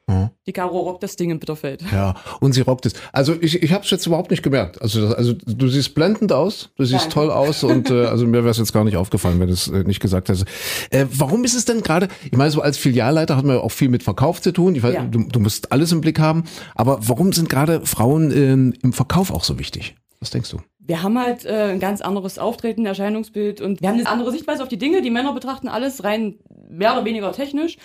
Mhm. 0.09 0.31
Die 0.47 0.53
Caro 0.53 0.77
rockt 0.81 1.05
das 1.05 1.15
Ding 1.15 1.31
in 1.31 1.39
Bitterfeld. 1.39 1.85
Ja, 1.93 2.17
und 2.41 2.53
sie 2.53 2.63
rockt 2.63 2.85
es. 2.87 2.95
Also 3.13 3.37
ich, 3.41 3.63
ich 3.63 3.73
habe 3.73 3.85
es 3.85 3.91
jetzt 3.91 4.07
überhaupt 4.07 4.33
nicht 4.33 4.43
gemerkt. 4.43 4.83
Also, 4.83 5.03
das, 5.03 5.15
also 5.15 5.35
du 5.35 5.69
siehst 5.69 5.95
blendend 5.95 6.33
aus, 6.33 6.71
du 6.75 6.85
siehst 6.85 7.03
Danke. 7.03 7.15
toll 7.15 7.31
aus 7.31 7.63
und 7.63 7.91
äh, 7.91 8.07
also 8.07 8.27
mir 8.27 8.39
wäre 8.39 8.49
es 8.51 8.59
jetzt 8.59 8.73
gar 8.73 8.83
nicht 8.83 8.97
aufgefallen, 8.97 9.39
wenn 9.39 9.47
du 9.47 9.53
es 9.53 9.69
äh, 9.69 9.85
nicht 9.85 10.01
gesagt 10.01 10.29
hättest. 10.29 10.47
Äh, 10.91 11.07
warum 11.13 11.45
ist 11.45 11.55
es 11.55 11.65
denn 11.65 11.83
gerade, 11.83 12.09
ich 12.25 12.37
meine, 12.37 12.51
so 12.51 12.61
als 12.61 12.77
Filialleiter 12.77 13.37
hat 13.37 13.45
man 13.45 13.57
ja 13.57 13.63
auch 13.63 13.71
viel 13.71 13.89
mit 13.89 14.03
Verkauf 14.03 14.41
zu 14.43 14.53
tun. 14.53 14.75
Ich 14.75 14.83
weiß, 14.83 14.95
Ja. 14.95 15.05
du, 15.05 15.29
du 15.29 15.39
musst 15.39 15.71
alles 15.71 15.93
im 15.93 16.01
Blick 16.01 16.19
haben. 16.19 16.43
Aber 16.75 16.99
warum 17.03 17.33
sind 17.33 17.49
gerade 17.49 17.87
Frauen 17.87 18.33
ähm, 18.33 18.75
im 18.83 18.93
Verkauf 18.93 19.31
auch 19.31 19.45
so 19.45 19.61
wichtig? 19.61 19.95
Was 20.19 20.31
denkst 20.31 20.51
du? 20.51 20.59
Wir 20.91 21.05
haben 21.05 21.17
halt 21.19 21.45
äh, 21.47 21.71
ein 21.71 21.79
ganz 21.79 22.01
anderes 22.01 22.41
Auftreten, 22.41 22.85
Erscheinungsbild 22.85 23.61
und 23.61 23.81
wir 23.81 23.89
haben 23.89 23.99
eine 24.01 24.09
andere 24.09 24.33
Sichtweise 24.33 24.61
auf 24.63 24.69
die 24.69 24.77
Dinge. 24.77 25.03
Die 25.03 25.11
Männer 25.11 25.33
betrachten 25.33 25.69
alles 25.69 26.03
rein 26.03 26.35
mehr 26.69 26.95
oder 26.95 27.05
weniger 27.05 27.31
technisch. 27.31 27.77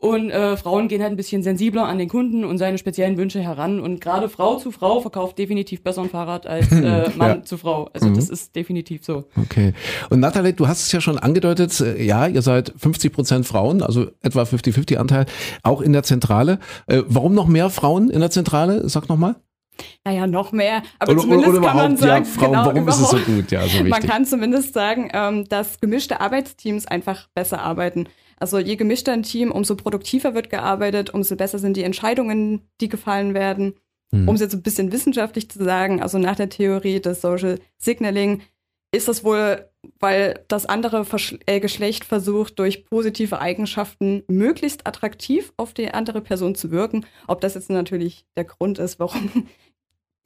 Und 0.00 0.30
äh, 0.30 0.56
Frauen 0.56 0.88
gehen 0.88 1.00
halt 1.02 1.12
ein 1.12 1.16
bisschen 1.16 1.44
sensibler 1.44 1.86
an 1.86 1.98
den 1.98 2.08
Kunden 2.08 2.44
und 2.44 2.58
seine 2.58 2.78
speziellen 2.78 3.16
Wünsche 3.16 3.40
heran. 3.40 3.78
Und 3.78 4.00
gerade 4.00 4.28
Frau 4.28 4.56
zu 4.56 4.72
Frau 4.72 5.00
verkauft 5.00 5.38
definitiv 5.38 5.82
besser 5.84 6.02
ein 6.02 6.10
Fahrrad 6.10 6.46
als 6.48 6.70
äh, 6.72 7.10
Mann 7.16 7.28
Ja. 7.38 7.42
zu 7.44 7.58
Frau. 7.58 7.90
Also 7.92 8.10
das 8.10 8.28
ist 8.28 8.56
definitiv 8.56 9.04
so. 9.04 9.24
Okay. 9.36 9.72
Und 10.10 10.18
Nathalie, 10.18 10.52
du 10.52 10.66
hast 10.66 10.82
es 10.82 10.90
ja 10.90 11.00
schon 11.00 11.18
angedeutet, 11.18 11.78
äh, 11.80 12.02
ja, 12.02 12.26
ihr 12.26 12.42
seid 12.42 12.72
50 12.76 13.12
Prozent 13.12 13.46
Frauen, 13.46 13.82
also 13.82 14.06
etwa 14.20 14.42
50-50 14.42 14.96
Anteil, 14.96 15.26
auch 15.62 15.80
in 15.80 15.92
der 15.92 16.02
Zentrale. 16.02 16.58
Äh, 16.88 17.02
warum 17.06 17.34
noch 17.34 17.46
mehr 17.46 17.70
Frauen 17.70 18.10
in 18.10 18.18
der 18.20 18.30
Zentrale? 18.30 18.88
Sag 18.88 19.08
nochmal. 19.08 19.36
Naja, 20.04 20.26
noch 20.26 20.52
mehr. 20.52 20.82
Aber 20.98 21.16
zumindest 21.16 21.62
kann 21.62 21.76
man 21.76 21.96
sagen, 21.96 22.24
ja, 22.24 22.30
Frauen, 22.30 22.52
genau, 22.52 22.66
warum 22.66 22.88
ist 22.88 23.00
es 23.00 23.10
so 23.10 23.18
gut? 23.18 23.50
Ja, 23.50 23.66
so 23.66 23.84
Man 23.84 24.02
kann 24.02 24.24
zumindest 24.24 24.74
sagen, 24.74 25.10
ähm, 25.12 25.48
dass 25.48 25.80
gemischte 25.80 26.20
Arbeitsteams 26.20 26.86
einfach 26.86 27.28
besser 27.34 27.60
arbeiten. 27.60 28.08
Also 28.40 28.58
je 28.58 28.76
gemischter 28.76 29.12
ein 29.12 29.22
Team, 29.22 29.50
umso 29.50 29.74
produktiver 29.74 30.34
wird 30.34 30.50
gearbeitet, 30.50 31.10
umso 31.10 31.36
besser 31.36 31.58
sind 31.58 31.76
die 31.76 31.82
Entscheidungen, 31.82 32.62
die 32.80 32.88
gefallen 32.88 33.34
werden. 33.34 33.74
Hm. 34.12 34.28
Um 34.28 34.34
es 34.34 34.40
jetzt 34.40 34.54
ein 34.54 34.62
bisschen 34.62 34.92
wissenschaftlich 34.92 35.50
zu 35.50 35.62
sagen, 35.62 36.00
also 36.00 36.18
nach 36.18 36.36
der 36.36 36.48
Theorie 36.48 37.00
des 37.00 37.20
Social 37.20 37.58
Signaling 37.76 38.42
ist 38.90 39.08
das 39.08 39.22
wohl, 39.22 39.68
weil 39.98 40.44
das 40.48 40.64
andere 40.64 41.04
Versch 41.04 41.36
äh, 41.46 41.60
Geschlecht 41.60 42.04
versucht, 42.04 42.58
durch 42.58 42.86
positive 42.86 43.38
Eigenschaften 43.38 44.22
möglichst 44.28 44.86
attraktiv 44.86 45.52
auf 45.58 45.74
die 45.74 45.90
andere 45.90 46.22
Person 46.22 46.54
zu 46.54 46.70
wirken. 46.70 47.04
Ob 47.26 47.40
das 47.40 47.54
jetzt 47.54 47.68
natürlich 47.68 48.24
der 48.36 48.44
Grund 48.44 48.78
ist, 48.78 48.98
warum 48.98 49.46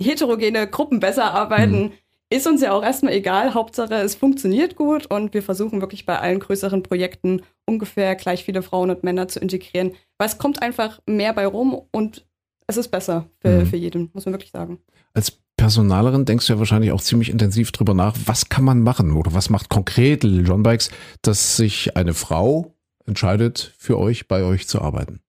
heterogene 0.03 0.67
Gruppen 0.67 1.01
besser 1.01 1.33
arbeiten, 1.33 1.93
ist 2.31 2.47
uns 2.47 2.63
ja 2.63 2.73
auch 2.73 2.83
erstmal 2.83 3.13
egal. 3.13 3.55
Hauptsache, 3.55 3.95
es 3.95 4.15
funktioniert 4.15 4.77
gut 4.77 5.07
und 5.07 5.35
wir 5.35 5.43
versuchen 5.43 5.81
wirklich 5.81 6.07
bei 6.07 6.19
allen 6.19 6.41
größeren 6.41 6.83
Projekten 6.83 7.43
ungefähr 7.67 8.15
gleich 8.15 8.45
viele 8.45 8.63
Frauen 8.63 8.91
und 8.91 9.05
Männer 9.05 9.29
zu 9.29 9.39
integrieren, 9.39 9.93
weil 10.19 10.29
es 10.29 10.39
kommt 10.39 10.63
einfach 10.63 11.01
mehr 11.07 11.33
bei 11.35 11.47
rum 11.47 11.81
und 11.91 12.27
es 12.67 12.77
ist 12.77 12.89
besser 12.89 13.29
für, 13.41 13.61
Mhm. 13.61 13.67
für 13.67 13.77
jeden, 13.77 14.11
muss 14.15 14.25
man 14.25 14.33
wirklich 14.33 14.51
sagen. 14.53 14.79
Als 15.13 15.39
Personalerin 15.59 16.25
denkst 16.25 16.47
du 16.47 16.55
ja 16.55 16.59
wahrscheinlich 16.59 16.93
auch 16.93 17.03
ziemlich 17.03 17.29
intensiv 17.29 17.71
drüber 17.71 17.93
nach, 17.93 18.17
was 18.25 18.49
kann 18.49 18.65
man 18.65 18.83
machen 18.83 19.13
oder 19.13 19.35
was 19.35 19.51
macht 19.51 19.69
konkret 19.69 20.25
John 20.25 20.63
Bikes, 20.63 20.91
dass 21.21 21.57
sich 21.57 21.97
eine 21.97 22.15
Frau 22.15 22.73
entscheidet, 23.05 23.75
für 23.79 23.99
euch, 23.99 24.27
bei 24.27 24.43
euch 24.43 24.69
zu 24.69 24.81
arbeiten. 24.81 25.21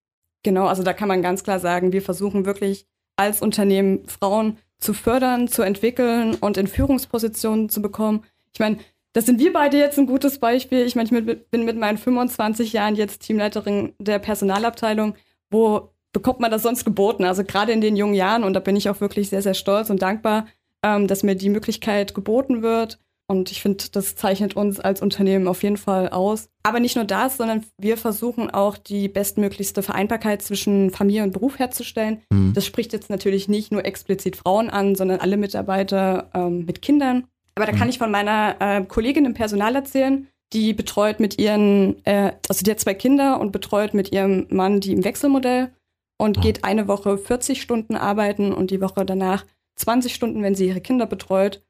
Genau, 0.44 0.68
also 0.68 0.84
da 0.84 0.94
kann 0.94 1.08
man 1.08 1.22
ganz 1.22 1.44
klar 1.44 1.60
sagen, 1.60 1.92
wir 1.92 2.02
versuchen 2.02 2.46
wirklich 2.46 2.88
als 3.16 3.42
Unternehmen 3.42 4.08
Frauen 4.08 4.58
zu 4.80 4.94
fördern, 4.94 5.48
zu 5.48 5.62
entwickeln 5.62 6.36
und 6.36 6.58
in 6.58 6.68
Führungspositionen 6.68 7.70
zu 7.70 7.82
bekommen. 7.82 8.24
Ich 8.54 8.60
meine, 8.60 8.78
das 9.14 9.26
sind 9.28 9.40
wir 9.40 9.54
beide 9.54 9.78
jetzt 9.78 9.98
ein 10.00 10.08
gutes 10.08 10.40
Beispiel. 10.40 10.86
Ich 10.86 10.96
meine, 10.96 11.20
ich 11.20 11.50
bin 11.50 11.66
mit 11.66 11.78
meinen 11.78 11.98
25 11.98 12.74
Jahren 12.74 12.96
jetzt 12.96 13.22
Teamleiterin 13.22 13.94
der 14.00 14.20
Personalabteilung. 14.20 15.16
Wo 15.52 15.94
bekommt 16.12 16.40
man 16.40 16.52
das 16.52 16.64
sonst 16.64 16.84
geboten? 16.84 17.24
Also 17.24 17.44
gerade 17.44 17.72
in 17.72 17.82
den 17.82 17.96
jungen 17.96 18.16
Jahren, 18.16 18.44
und 18.44 18.54
da 18.54 18.60
bin 18.60 18.76
ich 18.76 18.90
auch 18.90 19.02
wirklich 19.02 19.30
sehr, 19.30 19.42
sehr 19.42 19.54
stolz 19.54 19.90
und 19.90 20.02
dankbar, 20.02 20.48
ähm, 20.84 21.08
dass 21.08 21.24
mir 21.24 21.36
die 21.36 21.50
Möglichkeit 21.50 22.16
geboten 22.16 22.64
wird. 22.64 23.00
Und 23.28 23.52
ich 23.52 23.62
finde, 23.62 23.86
das 23.92 24.16
zeichnet 24.16 24.56
uns 24.56 24.80
als 24.80 25.02
Unternehmen 25.02 25.48
auf 25.48 25.64
jeden 25.64 25.78
Fall 25.78 26.10
aus. 26.10 26.50
Aber 26.62 26.80
nicht 26.80 26.96
nur 26.96 27.06
das, 27.06 27.38
sondern 27.38 27.66
wir 27.78 27.98
versuchen 27.98 28.50
auch 28.50 28.78
die 28.78 29.08
bestmöglichste 29.08 29.82
Vereinbarkeit 29.82 30.42
zwischen 30.42 30.92
Familie 30.92 31.24
und 31.24 31.32
Beruf 31.32 31.58
herzustellen. 31.58 32.22
Mhm. 32.30 32.54
Das 32.54 32.66
spricht 32.66 32.92
jetzt 32.92 33.10
natürlich 33.10 33.48
nicht 33.48 33.72
nur 33.72 33.86
explizit 33.86 34.36
Frauen 34.36 34.70
an, 34.70 34.96
sondern 34.96 35.20
alle 35.20 35.38
Mitarbeiter 35.38 36.30
ähm, 36.34 36.66
mit 36.66 36.82
Kindern. 36.82 37.26
Aber 37.56 37.66
da 37.66 37.72
mhm. 37.72 37.78
kann 37.78 37.90
ich 37.90 37.98
von 37.98 38.12
meiner 38.12 38.56
äh, 38.60 38.84
Kollegin 38.84 39.26
im 39.26 39.34
Personal 39.34 39.76
erzählen, 39.76 40.28
die 40.52 40.74
betreut 40.74 41.20
mit 41.20 41.40
ihren, 41.40 42.06
äh, 42.06 42.34
also 42.48 42.64
die 42.64 42.72
hat 42.72 42.80
zwei 42.80 42.94
Kinder 42.94 43.40
und 43.40 43.52
betreut 43.52 43.94
mit 43.94 44.12
ihrem 44.12 44.48
Mann 44.50 44.80
die 44.80 44.94
im 44.94 45.04
Wechselmodell 45.04 45.72
und 46.18 46.38
oh. 46.38 46.42
geht 46.42 46.64
eine 46.64 46.88
Woche 46.88 47.18
40 47.18 47.62
Stunden 47.62 47.96
arbeiten 47.96 48.54
und 48.54 48.70
die 48.70 48.82
Woche 48.82 49.06
danach 49.06 49.46
20 49.76 50.14
Stunden, 50.14 50.44
wenn 50.44 50.56
sie 50.56 50.68
ihre 50.68 50.82
Kinder 50.82 51.06
betreut. 51.06 51.64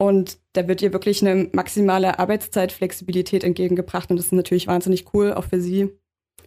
Und 0.00 0.38
da 0.54 0.66
wird 0.66 0.80
ihr 0.80 0.94
wirklich 0.94 1.20
eine 1.20 1.50
maximale 1.52 2.18
Arbeitszeitflexibilität 2.18 3.44
entgegengebracht. 3.44 4.10
Und 4.10 4.16
das 4.16 4.26
ist 4.26 4.32
natürlich 4.32 4.66
wahnsinnig 4.66 5.12
cool, 5.12 5.34
auch 5.34 5.44
für 5.44 5.60
sie. 5.60 5.90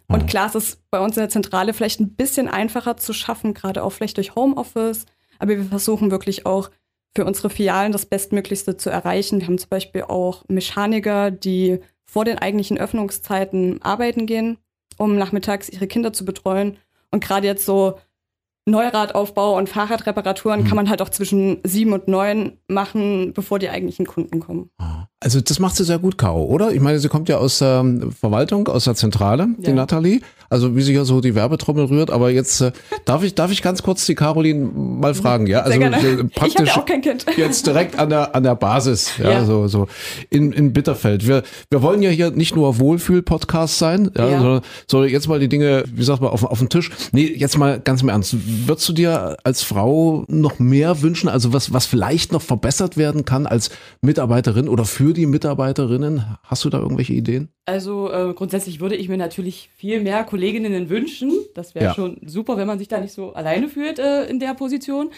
Und 0.08 0.26
klar, 0.26 0.48
es 0.48 0.56
ist 0.56 0.90
bei 0.90 0.98
uns 0.98 1.16
in 1.16 1.20
der 1.20 1.30
Zentrale 1.30 1.72
vielleicht 1.72 2.00
ein 2.00 2.16
bisschen 2.16 2.48
einfacher 2.48 2.96
zu 2.96 3.12
schaffen, 3.12 3.54
gerade 3.54 3.84
auch 3.84 3.90
vielleicht 3.90 4.16
durch 4.16 4.34
Homeoffice. 4.34 5.06
Aber 5.38 5.50
wir 5.50 5.62
versuchen 5.62 6.10
wirklich 6.10 6.46
auch 6.46 6.68
für 7.14 7.24
unsere 7.24 7.48
Filialen 7.48 7.92
das 7.92 8.06
Bestmöglichste 8.06 8.76
zu 8.76 8.90
erreichen. 8.90 9.38
Wir 9.38 9.46
haben 9.46 9.58
zum 9.58 9.68
Beispiel 9.68 10.02
auch 10.02 10.42
Mechaniker, 10.48 11.30
die 11.30 11.78
vor 12.04 12.24
den 12.24 12.38
eigentlichen 12.38 12.76
Öffnungszeiten 12.76 13.80
arbeiten 13.82 14.26
gehen, 14.26 14.58
um 14.98 15.16
nachmittags 15.16 15.68
ihre 15.68 15.86
Kinder 15.86 16.12
zu 16.12 16.24
betreuen. 16.24 16.76
Und 17.12 17.22
gerade 17.22 17.46
jetzt 17.46 17.64
so 17.64 18.00
Neuradaufbau 18.66 19.56
und 19.56 19.68
Fahrradreparaturen 19.68 20.62
mhm. 20.62 20.64
kann 20.66 20.76
man 20.76 20.88
halt 20.88 21.02
auch 21.02 21.10
zwischen 21.10 21.60
sieben 21.64 21.92
und 21.92 22.08
neun 22.08 22.58
machen, 22.66 23.32
bevor 23.34 23.58
die 23.58 23.68
eigentlichen 23.68 24.06
Kunden 24.06 24.40
kommen. 24.40 24.70
Ah. 24.78 25.06
Also 25.24 25.40
das 25.40 25.58
macht 25.58 25.74
sie 25.74 25.84
sehr 25.84 25.98
gut, 25.98 26.18
Caro, 26.18 26.44
oder? 26.44 26.72
Ich 26.72 26.80
meine, 26.80 26.98
sie 26.98 27.08
kommt 27.08 27.30
ja 27.30 27.38
aus 27.38 27.58
der 27.58 27.80
ähm, 27.80 28.12
Verwaltung, 28.12 28.68
aus 28.68 28.84
der 28.84 28.94
Zentrale, 28.94 29.48
ja. 29.58 29.70
die 29.70 29.72
Nathalie. 29.72 30.20
Also 30.50 30.76
wie 30.76 30.82
sich 30.82 30.94
ja 30.94 31.04
so 31.04 31.20
die 31.20 31.34
Werbetrommel 31.34 31.86
rührt. 31.86 32.10
Aber 32.10 32.30
jetzt 32.30 32.60
äh, 32.60 32.72
darf 33.06 33.24
ich 33.24 33.34
darf 33.34 33.50
ich 33.50 33.62
ganz 33.62 33.82
kurz 33.82 34.04
die 34.06 34.14
Caroline 34.14 34.70
mal 34.74 35.14
fragen, 35.14 35.46
ja? 35.46 35.60
Also 35.60 35.80
äh, 35.80 36.24
praktisch 36.24 36.68
ich 36.68 36.72
auch 36.72 36.84
kein 36.84 37.00
Kind. 37.00 37.24
jetzt 37.36 37.66
direkt 37.66 37.98
an 37.98 38.10
der 38.10 38.34
an 38.34 38.42
der 38.42 38.54
Basis, 38.54 39.18
ja, 39.18 39.30
ja. 39.30 39.44
so 39.44 39.66
so 39.66 39.88
in, 40.30 40.52
in 40.52 40.72
Bitterfeld. 40.72 41.26
Wir 41.26 41.42
wir 41.70 41.82
wollen 41.82 42.02
ja 42.02 42.10
hier 42.10 42.30
nicht 42.30 42.54
nur 42.54 42.78
Wohlfühl-Podcast 42.78 43.78
sein, 43.78 44.10
ja, 44.16 44.28
ja. 44.28 44.38
sondern 44.38 44.62
so 44.86 45.04
jetzt 45.04 45.26
mal 45.26 45.40
die 45.40 45.48
Dinge, 45.48 45.84
wie 45.92 46.04
sagt 46.04 46.20
man, 46.20 46.30
auf 46.30 46.44
auf 46.44 46.58
den 46.58 46.68
Tisch. 46.68 46.90
Nee, 47.12 47.34
jetzt 47.34 47.56
mal 47.56 47.80
ganz 47.80 48.02
im 48.02 48.10
Ernst. 48.10 48.36
Würdest 48.68 48.88
du 48.88 48.92
dir 48.92 49.36
als 49.42 49.62
Frau 49.62 50.24
noch 50.28 50.58
mehr 50.58 51.02
wünschen? 51.02 51.28
Also 51.28 51.52
was 51.52 51.72
was 51.72 51.86
vielleicht 51.86 52.32
noch 52.32 52.42
verbessert 52.42 52.96
werden 52.96 53.24
kann 53.24 53.46
als 53.46 53.70
Mitarbeiterin 54.02 54.68
oder 54.68 54.84
für 54.84 55.13
die 55.14 55.26
Mitarbeiterinnen? 55.26 56.36
Hast 56.42 56.64
du 56.64 56.70
da 56.70 56.78
irgendwelche 56.78 57.14
Ideen? 57.14 57.48
Also 57.64 58.10
äh, 58.12 58.34
grundsätzlich 58.34 58.80
würde 58.80 58.96
ich 58.96 59.08
mir 59.08 59.16
natürlich 59.16 59.70
viel 59.74 60.00
mehr 60.00 60.24
Kolleginnen 60.24 60.90
wünschen. 60.90 61.32
Das 61.54 61.74
wäre 61.74 61.86
ja. 61.86 61.94
schon 61.94 62.20
super, 62.26 62.56
wenn 62.56 62.66
man 62.66 62.78
sich 62.78 62.88
da 62.88 63.00
nicht 63.00 63.14
so 63.14 63.32
alleine 63.32 63.68
fühlt 63.68 63.98
äh, 63.98 64.26
in 64.26 64.40
der 64.40 64.54
Position. 64.54 65.10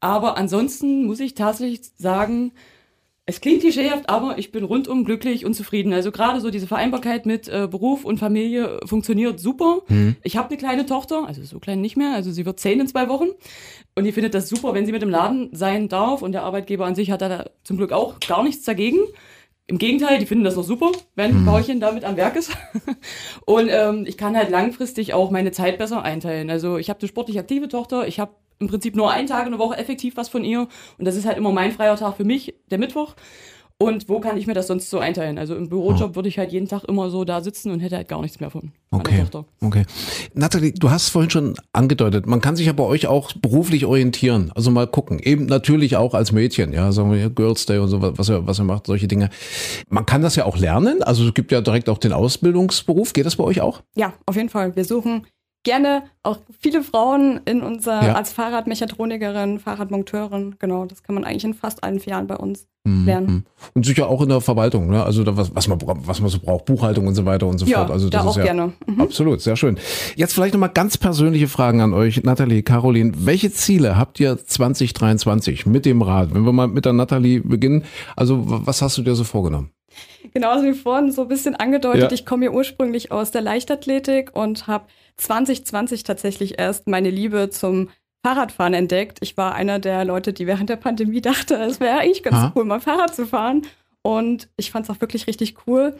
Aber 0.00 0.36
ansonsten 0.36 1.04
muss 1.04 1.20
ich 1.20 1.34
tatsächlich 1.34 1.82
sagen, 1.96 2.52
es 3.24 3.40
klingt 3.40 3.60
klischeehaft, 3.60 4.08
aber 4.08 4.38
ich 4.38 4.50
bin 4.50 4.64
rundum 4.64 5.04
glücklich 5.04 5.46
und 5.46 5.54
zufrieden. 5.54 5.92
Also 5.92 6.10
gerade 6.10 6.40
so 6.40 6.50
diese 6.50 6.66
Vereinbarkeit 6.66 7.24
mit 7.24 7.48
äh, 7.48 7.68
Beruf 7.70 8.04
und 8.04 8.18
Familie 8.18 8.80
funktioniert 8.84 9.38
super. 9.38 9.82
Mhm. 9.88 10.16
Ich 10.24 10.36
habe 10.36 10.48
eine 10.48 10.56
kleine 10.56 10.86
Tochter, 10.86 11.26
also 11.28 11.42
so 11.44 11.60
klein 11.60 11.80
nicht 11.80 11.96
mehr, 11.96 12.14
also 12.14 12.32
sie 12.32 12.44
wird 12.44 12.58
zehn 12.58 12.80
in 12.80 12.88
zwei 12.88 13.08
Wochen. 13.08 13.28
Und 13.94 14.06
ihr 14.06 14.12
findet 14.12 14.34
das 14.34 14.48
super, 14.48 14.74
wenn 14.74 14.86
sie 14.86 14.92
mit 14.92 15.02
dem 15.02 15.10
Laden 15.10 15.50
sein 15.52 15.88
darf. 15.88 16.22
Und 16.22 16.32
der 16.32 16.42
Arbeitgeber 16.42 16.84
an 16.84 16.96
sich 16.96 17.12
hat 17.12 17.22
da 17.22 17.50
zum 17.62 17.76
Glück 17.76 17.92
auch 17.92 18.18
gar 18.18 18.42
nichts 18.42 18.64
dagegen. 18.64 18.98
Im 19.68 19.78
Gegenteil, 19.78 20.18
die 20.18 20.26
finden 20.26 20.44
das 20.44 20.56
noch 20.56 20.64
super, 20.64 20.90
wenn 21.14 21.42
mhm. 21.42 21.46
Bauchen 21.46 21.78
damit 21.78 22.04
am 22.04 22.16
Werk 22.16 22.34
ist. 22.34 22.50
und 23.46 23.68
ähm, 23.70 24.04
ich 24.06 24.18
kann 24.18 24.36
halt 24.36 24.50
langfristig 24.50 25.14
auch 25.14 25.30
meine 25.30 25.52
Zeit 25.52 25.78
besser 25.78 26.02
einteilen. 26.02 26.50
Also 26.50 26.76
ich 26.76 26.90
habe 26.90 26.98
eine 27.00 27.08
sportlich 27.08 27.38
aktive 27.38 27.68
Tochter, 27.68 28.08
ich 28.08 28.18
habe 28.18 28.34
im 28.62 28.68
Prinzip 28.68 28.96
nur 28.96 29.10
einen 29.10 29.28
Tag 29.28 29.44
in 29.44 29.52
der 29.52 29.58
Woche 29.58 29.76
effektiv 29.76 30.16
was 30.16 30.28
von 30.28 30.44
ihr. 30.44 30.68
Und 30.98 31.04
das 31.04 31.16
ist 31.16 31.26
halt 31.26 31.36
immer 31.36 31.52
mein 31.52 31.72
freier 31.72 31.96
Tag 31.96 32.16
für 32.16 32.24
mich, 32.24 32.54
der 32.70 32.78
Mittwoch. 32.78 33.14
Und 33.78 34.08
wo 34.08 34.20
kann 34.20 34.36
ich 34.36 34.46
mir 34.46 34.54
das 34.54 34.68
sonst 34.68 34.90
so 34.90 35.00
einteilen? 35.00 35.38
Also 35.38 35.56
im 35.56 35.68
Bürojob 35.68 36.12
oh. 36.12 36.14
würde 36.14 36.28
ich 36.28 36.38
halt 36.38 36.52
jeden 36.52 36.68
Tag 36.68 36.84
immer 36.84 37.10
so 37.10 37.24
da 37.24 37.40
sitzen 37.40 37.72
und 37.72 37.80
hätte 37.80 37.96
halt 37.96 38.06
gar 38.06 38.20
nichts 38.20 38.38
mehr 38.38 38.48
von 38.48 38.70
okay. 38.92 39.10
meiner 39.10 39.28
Tochter. 39.28 39.44
Okay. 39.60 39.84
Nathalie, 40.34 40.72
du 40.72 40.90
hast 40.90 41.08
vorhin 41.08 41.30
schon 41.30 41.54
angedeutet, 41.72 42.28
man 42.28 42.40
kann 42.40 42.54
sich 42.54 42.66
ja 42.66 42.72
bei 42.74 42.84
euch 42.84 43.08
auch 43.08 43.32
beruflich 43.32 43.84
orientieren. 43.84 44.52
Also 44.54 44.70
mal 44.70 44.86
gucken. 44.86 45.18
Eben 45.18 45.46
natürlich 45.46 45.96
auch 45.96 46.14
als 46.14 46.30
Mädchen, 46.30 46.72
ja, 46.72 46.92
sagen 46.92 47.10
wir 47.10 47.18
hier 47.18 47.30
Girls 47.30 47.66
Day 47.66 47.78
und 47.78 47.88
so, 47.88 48.00
was 48.00 48.30
ihr, 48.30 48.46
was 48.46 48.60
ihr 48.60 48.64
macht, 48.64 48.86
solche 48.86 49.08
Dinge. 49.08 49.30
Man 49.88 50.06
kann 50.06 50.22
das 50.22 50.36
ja 50.36 50.44
auch 50.44 50.58
lernen. 50.58 51.02
Also 51.02 51.26
es 51.26 51.34
gibt 51.34 51.50
ja 51.50 51.60
direkt 51.60 51.88
auch 51.88 51.98
den 51.98 52.12
Ausbildungsberuf. 52.12 53.12
Geht 53.12 53.26
das 53.26 53.34
bei 53.34 53.42
euch 53.42 53.62
auch? 53.62 53.82
Ja, 53.96 54.12
auf 54.26 54.36
jeden 54.36 54.48
Fall. 54.48 54.76
Wir 54.76 54.84
suchen 54.84 55.26
gerne 55.64 56.04
auch 56.22 56.38
viele 56.60 56.82
Frauen 56.82 57.40
in 57.44 57.62
unser, 57.62 58.02
ja. 58.02 58.14
als 58.14 58.32
Fahrradmechatronikerin, 58.32 59.58
Fahrradmonteurin, 59.58 60.56
genau, 60.58 60.86
das 60.86 61.02
kann 61.02 61.14
man 61.14 61.24
eigentlich 61.24 61.44
in 61.44 61.54
fast 61.54 61.84
allen 61.84 62.00
vier 62.00 62.12
Jahren 62.12 62.26
bei 62.26 62.36
uns 62.36 62.66
mhm. 62.84 63.06
lernen. 63.06 63.46
Und 63.74 63.86
sicher 63.86 64.08
auch 64.08 64.22
in 64.22 64.28
der 64.28 64.40
Verwaltung, 64.40 64.90
ne? 64.90 65.04
Also 65.04 65.24
da, 65.24 65.36
was, 65.36 65.54
was, 65.54 65.68
man, 65.68 65.78
was 65.82 66.20
man 66.20 66.30
so 66.30 66.38
braucht, 66.40 66.64
Buchhaltung 66.64 67.06
und 67.06 67.14
so 67.14 67.24
weiter 67.24 67.46
und 67.46 67.58
so 67.58 67.66
ja, 67.66 67.78
fort. 67.78 67.90
Also 67.90 68.08
das 68.08 68.22
da 68.22 68.28
ist 68.28 68.34
auch 68.34 68.38
ja 68.38 68.44
gerne. 68.44 68.72
Mhm. 68.86 69.00
Absolut, 69.00 69.40
sehr 69.40 69.56
schön. 69.56 69.78
Jetzt 70.16 70.34
vielleicht 70.34 70.54
nochmal 70.54 70.70
ganz 70.70 70.98
persönliche 70.98 71.48
Fragen 71.48 71.80
an 71.80 71.94
euch, 71.94 72.22
Nathalie, 72.24 72.62
Caroline. 72.62 73.12
Welche 73.16 73.52
Ziele 73.52 73.96
habt 73.96 74.18
ihr 74.20 74.44
2023 74.44 75.66
mit 75.66 75.86
dem 75.86 76.02
Rad? 76.02 76.34
Wenn 76.34 76.44
wir 76.44 76.52
mal 76.52 76.68
mit 76.68 76.84
der 76.84 76.92
Nathalie 76.92 77.40
beginnen, 77.40 77.84
also 78.16 78.42
was 78.44 78.82
hast 78.82 78.98
du 78.98 79.02
dir 79.02 79.14
so 79.14 79.24
vorgenommen? 79.24 79.70
Genauso 80.32 80.64
wie 80.64 80.74
vorhin 80.74 81.12
so 81.12 81.22
ein 81.22 81.28
bisschen 81.28 81.56
angedeutet, 81.56 82.02
ja. 82.02 82.12
ich 82.12 82.26
komme 82.26 82.46
ja 82.46 82.50
ursprünglich 82.50 83.10
aus 83.10 83.30
der 83.30 83.42
Leichtathletik 83.42 84.34
und 84.34 84.66
habe 84.66 84.86
2020 85.16 86.04
tatsächlich 86.04 86.58
erst 86.58 86.88
meine 86.88 87.10
Liebe 87.10 87.50
zum 87.50 87.90
Fahrradfahren 88.24 88.74
entdeckt. 88.74 89.18
Ich 89.20 89.36
war 89.36 89.54
einer 89.54 89.78
der 89.78 90.04
Leute, 90.04 90.32
die 90.32 90.46
während 90.46 90.70
der 90.70 90.76
Pandemie 90.76 91.20
dachte, 91.22 91.54
es 91.56 91.80
wäre 91.80 91.98
eigentlich 91.98 92.22
ganz 92.22 92.36
ha? 92.36 92.52
cool, 92.54 92.64
mal 92.64 92.80
Fahrrad 92.80 93.14
zu 93.14 93.26
fahren. 93.26 93.62
Und 94.02 94.48
ich 94.56 94.70
fand 94.70 94.86
es 94.86 94.90
auch 94.90 95.00
wirklich 95.00 95.26
richtig 95.26 95.66
cool 95.66 95.96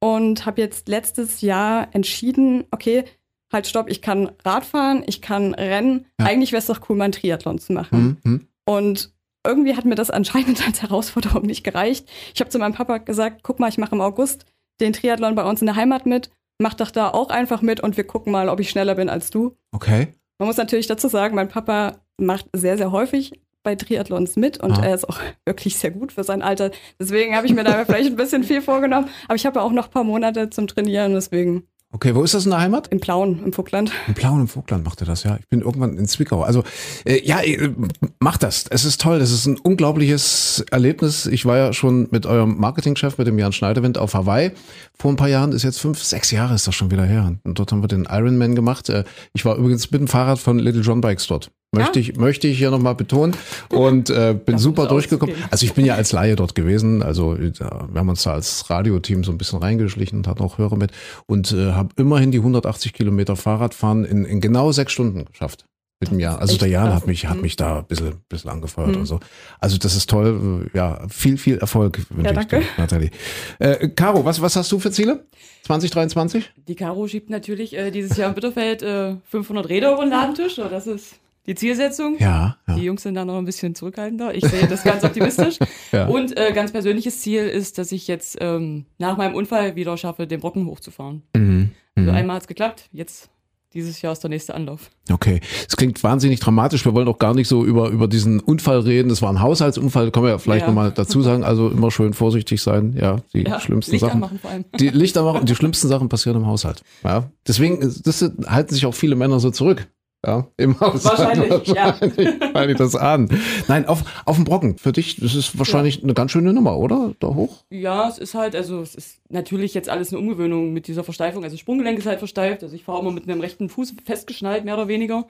und 0.00 0.44
habe 0.44 0.60
jetzt 0.60 0.88
letztes 0.88 1.40
Jahr 1.40 1.88
entschieden, 1.92 2.64
okay, 2.70 3.04
halt 3.52 3.66
stopp, 3.66 3.88
ich 3.88 4.02
kann 4.02 4.30
Radfahren, 4.44 5.04
ich 5.06 5.22
kann 5.22 5.54
Rennen. 5.54 6.06
Ja. 6.18 6.26
Eigentlich 6.26 6.52
wäre 6.52 6.60
es 6.60 6.66
doch 6.66 6.80
cool, 6.88 6.96
mal 6.96 7.04
einen 7.04 7.12
Triathlon 7.12 7.58
zu 7.58 7.72
machen. 7.72 8.18
Mhm. 8.22 8.30
mhm. 8.30 8.48
Und 8.68 9.15
irgendwie 9.46 9.76
hat 9.76 9.84
mir 9.84 9.94
das 9.94 10.10
anscheinend 10.10 10.62
als 10.66 10.82
Herausforderung 10.82 11.42
nicht 11.42 11.64
gereicht. 11.64 12.08
Ich 12.34 12.40
habe 12.40 12.50
zu 12.50 12.58
meinem 12.58 12.74
Papa 12.74 12.98
gesagt, 12.98 13.42
guck 13.42 13.60
mal, 13.60 13.68
ich 13.68 13.78
mache 13.78 13.94
im 13.94 14.00
August 14.00 14.44
den 14.80 14.92
Triathlon 14.92 15.34
bei 15.34 15.48
uns 15.48 15.60
in 15.60 15.66
der 15.66 15.76
Heimat 15.76 16.04
mit 16.04 16.30
mach 16.58 16.74
doch 16.74 16.90
da 16.90 17.10
auch 17.10 17.30
einfach 17.30 17.62
mit 17.62 17.80
und 17.80 17.96
wir 17.96 18.04
gucken 18.04 18.32
mal, 18.32 18.48
ob 18.48 18.60
ich 18.60 18.70
schneller 18.70 18.94
bin 18.94 19.08
als 19.08 19.30
du. 19.30 19.56
Okay. 19.72 20.08
Man 20.38 20.48
muss 20.48 20.56
natürlich 20.56 20.86
dazu 20.86 21.08
sagen, 21.08 21.34
mein 21.34 21.48
Papa 21.48 21.98
macht 22.18 22.46
sehr, 22.54 22.76
sehr 22.76 22.92
häufig 22.92 23.40
bei 23.62 23.74
Triathlons 23.74 24.36
mit 24.36 24.58
und 24.58 24.78
ah. 24.78 24.84
er 24.84 24.94
ist 24.94 25.08
auch 25.08 25.18
wirklich 25.44 25.76
sehr 25.76 25.90
gut 25.90 26.12
für 26.12 26.24
sein 26.24 26.42
Alter. 26.42 26.70
Deswegen 27.00 27.34
habe 27.34 27.46
ich 27.46 27.54
mir 27.54 27.64
da 27.64 27.84
vielleicht 27.86 28.10
ein 28.10 28.16
bisschen 28.16 28.44
viel 28.44 28.62
vorgenommen. 28.62 29.08
Aber 29.26 29.34
ich 29.34 29.46
habe 29.46 29.58
ja 29.58 29.64
auch 29.64 29.72
noch 29.72 29.86
ein 29.86 29.90
paar 29.90 30.04
Monate 30.04 30.50
zum 30.50 30.66
Trainieren, 30.66 31.14
deswegen 31.14 31.66
Okay, 31.96 32.14
wo 32.14 32.22
ist 32.22 32.34
das 32.34 32.44
in 32.44 32.50
der 32.50 32.60
Heimat? 32.60 32.88
In 32.88 33.00
Plauen, 33.00 33.42
im 33.42 33.54
Vogtland. 33.54 33.90
In 34.06 34.12
Plauen, 34.12 34.42
im 34.42 34.48
Vogtland 34.48 34.84
macht 34.84 35.00
er 35.00 35.06
das, 35.06 35.22
ja. 35.22 35.38
Ich 35.40 35.48
bin 35.48 35.62
irgendwann 35.62 35.96
in 35.96 36.06
Zwickau. 36.06 36.42
Also, 36.42 36.62
äh, 37.06 37.26
ja, 37.26 37.40
äh, 37.40 37.70
macht 38.18 38.42
das. 38.42 38.66
Es 38.68 38.84
ist 38.84 39.00
toll. 39.00 39.18
Das 39.18 39.30
ist 39.30 39.46
ein 39.46 39.58
unglaubliches 39.58 40.62
Erlebnis. 40.70 41.24
Ich 41.24 41.46
war 41.46 41.56
ja 41.56 41.72
schon 41.72 42.06
mit 42.10 42.26
eurem 42.26 42.58
Marketingchef, 42.58 43.16
mit 43.16 43.26
dem 43.26 43.38
Jan 43.38 43.54
Schneiderwind 43.54 43.96
auf 43.96 44.12
Hawaii. 44.12 44.52
Vor 44.92 45.10
ein 45.10 45.16
paar 45.16 45.30
Jahren, 45.30 45.52
ist 45.52 45.62
jetzt 45.62 45.80
fünf, 45.80 46.02
sechs 46.02 46.30
Jahre 46.30 46.54
ist 46.54 46.66
das 46.66 46.74
schon 46.74 46.90
wieder 46.90 47.04
her. 47.04 47.34
Und 47.44 47.58
dort 47.58 47.72
haben 47.72 47.82
wir 47.82 47.88
den 47.88 48.06
Ironman 48.10 48.54
gemacht. 48.54 48.90
Äh, 48.90 49.04
ich 49.32 49.46
war 49.46 49.56
übrigens 49.56 49.90
mit 49.90 49.98
dem 49.98 50.06
Fahrrad 50.06 50.38
von 50.38 50.58
Little 50.58 50.82
John 50.82 51.00
Bikes 51.00 51.26
dort. 51.28 51.50
Möchte, 51.72 52.00
ja. 52.00 52.08
ich, 52.08 52.16
möchte 52.16 52.48
ich 52.48 52.58
hier 52.58 52.70
nochmal 52.70 52.94
betonen 52.94 53.36
und 53.68 54.08
äh, 54.08 54.34
bin 54.34 54.54
das 54.54 54.62
super 54.62 54.86
durchgekommen. 54.86 55.34
Also 55.50 55.66
ich 55.66 55.74
bin 55.74 55.84
ja 55.84 55.94
als 55.94 56.12
Laie 56.12 56.36
dort 56.36 56.54
gewesen, 56.54 57.02
also 57.02 57.36
wir 57.38 57.54
haben 57.94 58.08
uns 58.08 58.22
da 58.22 58.32
als 58.32 58.70
Radioteam 58.70 59.24
so 59.24 59.32
ein 59.32 59.38
bisschen 59.38 59.58
reingeschlichen 59.58 60.18
und 60.18 60.28
hatten 60.28 60.42
auch 60.42 60.58
Hörer 60.58 60.76
mit 60.76 60.92
und 61.26 61.52
äh, 61.52 61.72
habe 61.72 61.90
immerhin 61.96 62.30
die 62.30 62.38
180 62.38 62.92
Kilometer 62.92 63.36
Fahrradfahren 63.36 64.04
in, 64.04 64.24
in 64.24 64.40
genau 64.40 64.72
sechs 64.72 64.92
Stunden 64.92 65.26
geschafft 65.26 65.66
mit 66.00 66.10
dem 66.10 66.20
Jahr. 66.20 66.40
Also 66.40 66.58
der 66.58 66.68
Jan 66.68 66.94
hat 66.94 67.06
mich, 67.06 67.26
hat 67.26 67.36
mhm. 67.36 67.42
mich 67.42 67.56
da 67.56 67.78
ein 67.78 67.86
bisschen, 67.86 68.16
bisschen 68.28 68.50
angefeuert 68.50 68.90
mhm. 68.90 69.00
und 69.00 69.06
so. 69.06 69.20
Also 69.60 69.78
das 69.78 69.96
ist 69.96 70.10
toll. 70.10 70.70
Ja, 70.74 71.06
viel, 71.08 71.38
viel 71.38 71.58
Erfolg 71.58 71.98
wünsche 72.10 72.26
ja, 72.26 72.32
danke. 72.32 72.58
ich 72.58 72.66
dir, 72.66 72.72
Nathalie. 72.76 73.10
Äh, 73.58 73.88
Caro, 73.88 74.24
was, 74.24 74.40
was 74.40 74.56
hast 74.56 74.70
du 74.72 74.78
für 74.78 74.90
Ziele? 74.90 75.26
2023? 75.64 76.52
Die 76.68 76.74
Caro 76.74 77.08
schiebt 77.08 77.30
natürlich 77.30 77.76
äh, 77.76 77.90
dieses 77.90 78.16
Jahr 78.16 78.28
im 78.28 78.34
Bitterfeld 78.34 78.82
äh, 78.82 79.16
500 79.30 79.68
Räder 79.68 79.92
über 79.94 80.02
den 80.02 80.10
Ladentisch. 80.10 80.56
Das 80.56 80.86
ist 80.86 81.16
die 81.46 81.54
Zielsetzung. 81.54 82.16
Ja, 82.18 82.56
ja. 82.66 82.74
Die 82.74 82.82
Jungs 82.82 83.02
sind 83.02 83.14
da 83.14 83.24
noch 83.24 83.38
ein 83.38 83.44
bisschen 83.44 83.74
zurückhaltender. 83.74 84.34
Ich 84.34 84.44
sehe 84.44 84.66
das 84.66 84.82
ganz 84.82 85.04
optimistisch. 85.04 85.58
ja. 85.92 86.06
Und 86.06 86.36
äh, 86.36 86.52
ganz 86.52 86.72
persönliches 86.72 87.20
Ziel 87.20 87.46
ist, 87.46 87.78
dass 87.78 87.92
ich 87.92 88.08
jetzt 88.08 88.36
ähm, 88.40 88.86
nach 88.98 89.16
meinem 89.16 89.34
Unfall 89.34 89.76
wieder 89.76 89.96
schaffe, 89.96 90.26
den 90.26 90.40
Brocken 90.40 90.66
hochzufahren. 90.66 91.22
Mhm. 91.36 91.70
Also 91.94 92.10
mhm. 92.10 92.16
einmal 92.16 92.36
hat 92.36 92.42
es 92.42 92.48
geklappt, 92.48 92.88
jetzt 92.92 93.30
dieses 93.76 94.00
Jahr 94.00 94.12
ist 94.14 94.20
der 94.20 94.30
nächste 94.30 94.54
Anlauf. 94.54 94.90
Okay, 95.12 95.40
es 95.68 95.76
klingt 95.76 96.02
wahnsinnig 96.02 96.40
dramatisch. 96.40 96.84
Wir 96.86 96.94
wollen 96.94 97.08
auch 97.08 97.18
gar 97.18 97.34
nicht 97.34 97.46
so 97.46 97.62
über, 97.64 97.90
über 97.90 98.08
diesen 98.08 98.40
Unfall 98.40 98.78
reden. 98.80 99.10
Das 99.10 99.20
war 99.20 99.30
ein 99.30 99.42
Haushaltsunfall, 99.42 100.10
können 100.10 100.24
wir 100.24 100.30
ja 100.30 100.38
vielleicht 100.38 100.62
Ja. 100.62 100.68
nochmal 100.68 100.92
dazu 100.92 101.20
sagen. 101.20 101.44
Also 101.44 101.68
immer 101.68 101.90
schön 101.90 102.14
vorsichtig 102.14 102.62
sein. 102.62 102.96
Ja, 102.98 103.18
die 103.34 103.42
Ja, 103.42 103.60
schlimmsten 103.60 103.92
Licht 103.92 104.00
Sachen. 104.00 104.14
anmachen 104.14 104.38
vor 104.38 104.50
allem. 104.50 104.64
Die 104.80 104.88
Lichter 104.88 105.24
machen 105.24 105.44
die 105.44 105.54
schlimmsten 105.54 105.88
Sachen 105.88 106.08
passieren 106.08 106.38
im 106.38 106.46
Haushalt. 106.46 106.82
Ja, 107.04 107.30
deswegen 107.46 107.80
das 108.02 108.22
halten 108.46 108.74
sich 108.74 108.86
auch 108.86 108.94
viele 108.94 109.14
Männer 109.14 109.40
so 109.40 109.50
zurück. 109.50 109.86
Ja, 110.26 110.48
im 110.56 110.80
Haushalt. 110.80 111.18
Wahrscheinlich, 111.18 111.68
ja. 111.68 111.86
Wahrscheinlich, 112.00 112.28
weil 112.52 112.70
ich 112.70 112.76
das 112.76 112.96
ahnen. 112.96 113.28
Nein, 113.68 113.86
auf, 113.86 114.02
auf 114.24 114.34
dem 114.34 114.44
Brocken. 114.44 114.76
Für 114.76 114.90
dich, 114.90 115.20
das 115.20 115.36
ist 115.36 115.56
wahrscheinlich 115.56 116.02
eine 116.02 116.14
ganz 116.14 116.32
schöne 116.32 116.52
Nummer, 116.52 116.76
oder? 116.78 117.14
Da 117.20 117.28
hoch? 117.28 117.58
Ja, 117.70 118.08
es 118.08 118.18
ist 118.18 118.34
halt, 118.34 118.56
also 118.56 118.80
es 118.80 118.96
ist 118.96 119.20
natürlich 119.28 119.72
jetzt 119.74 119.88
alles 119.88 120.10
eine 120.12 120.18
Umgewöhnung 120.18 120.72
mit 120.72 120.88
dieser 120.88 121.04
Versteifung. 121.04 121.44
Also 121.44 121.56
Sprunggelenk 121.56 121.98
ist 121.98 122.06
halt 122.06 122.18
versteift. 122.18 122.64
Also 122.64 122.74
ich 122.74 122.82
fahre 122.82 123.00
immer 123.00 123.12
mit 123.12 123.28
einem 123.28 123.40
rechten 123.40 123.68
Fuß 123.68 123.94
festgeschnallt, 124.04 124.64
mehr 124.64 124.74
oder 124.74 124.88
weniger. 124.88 125.26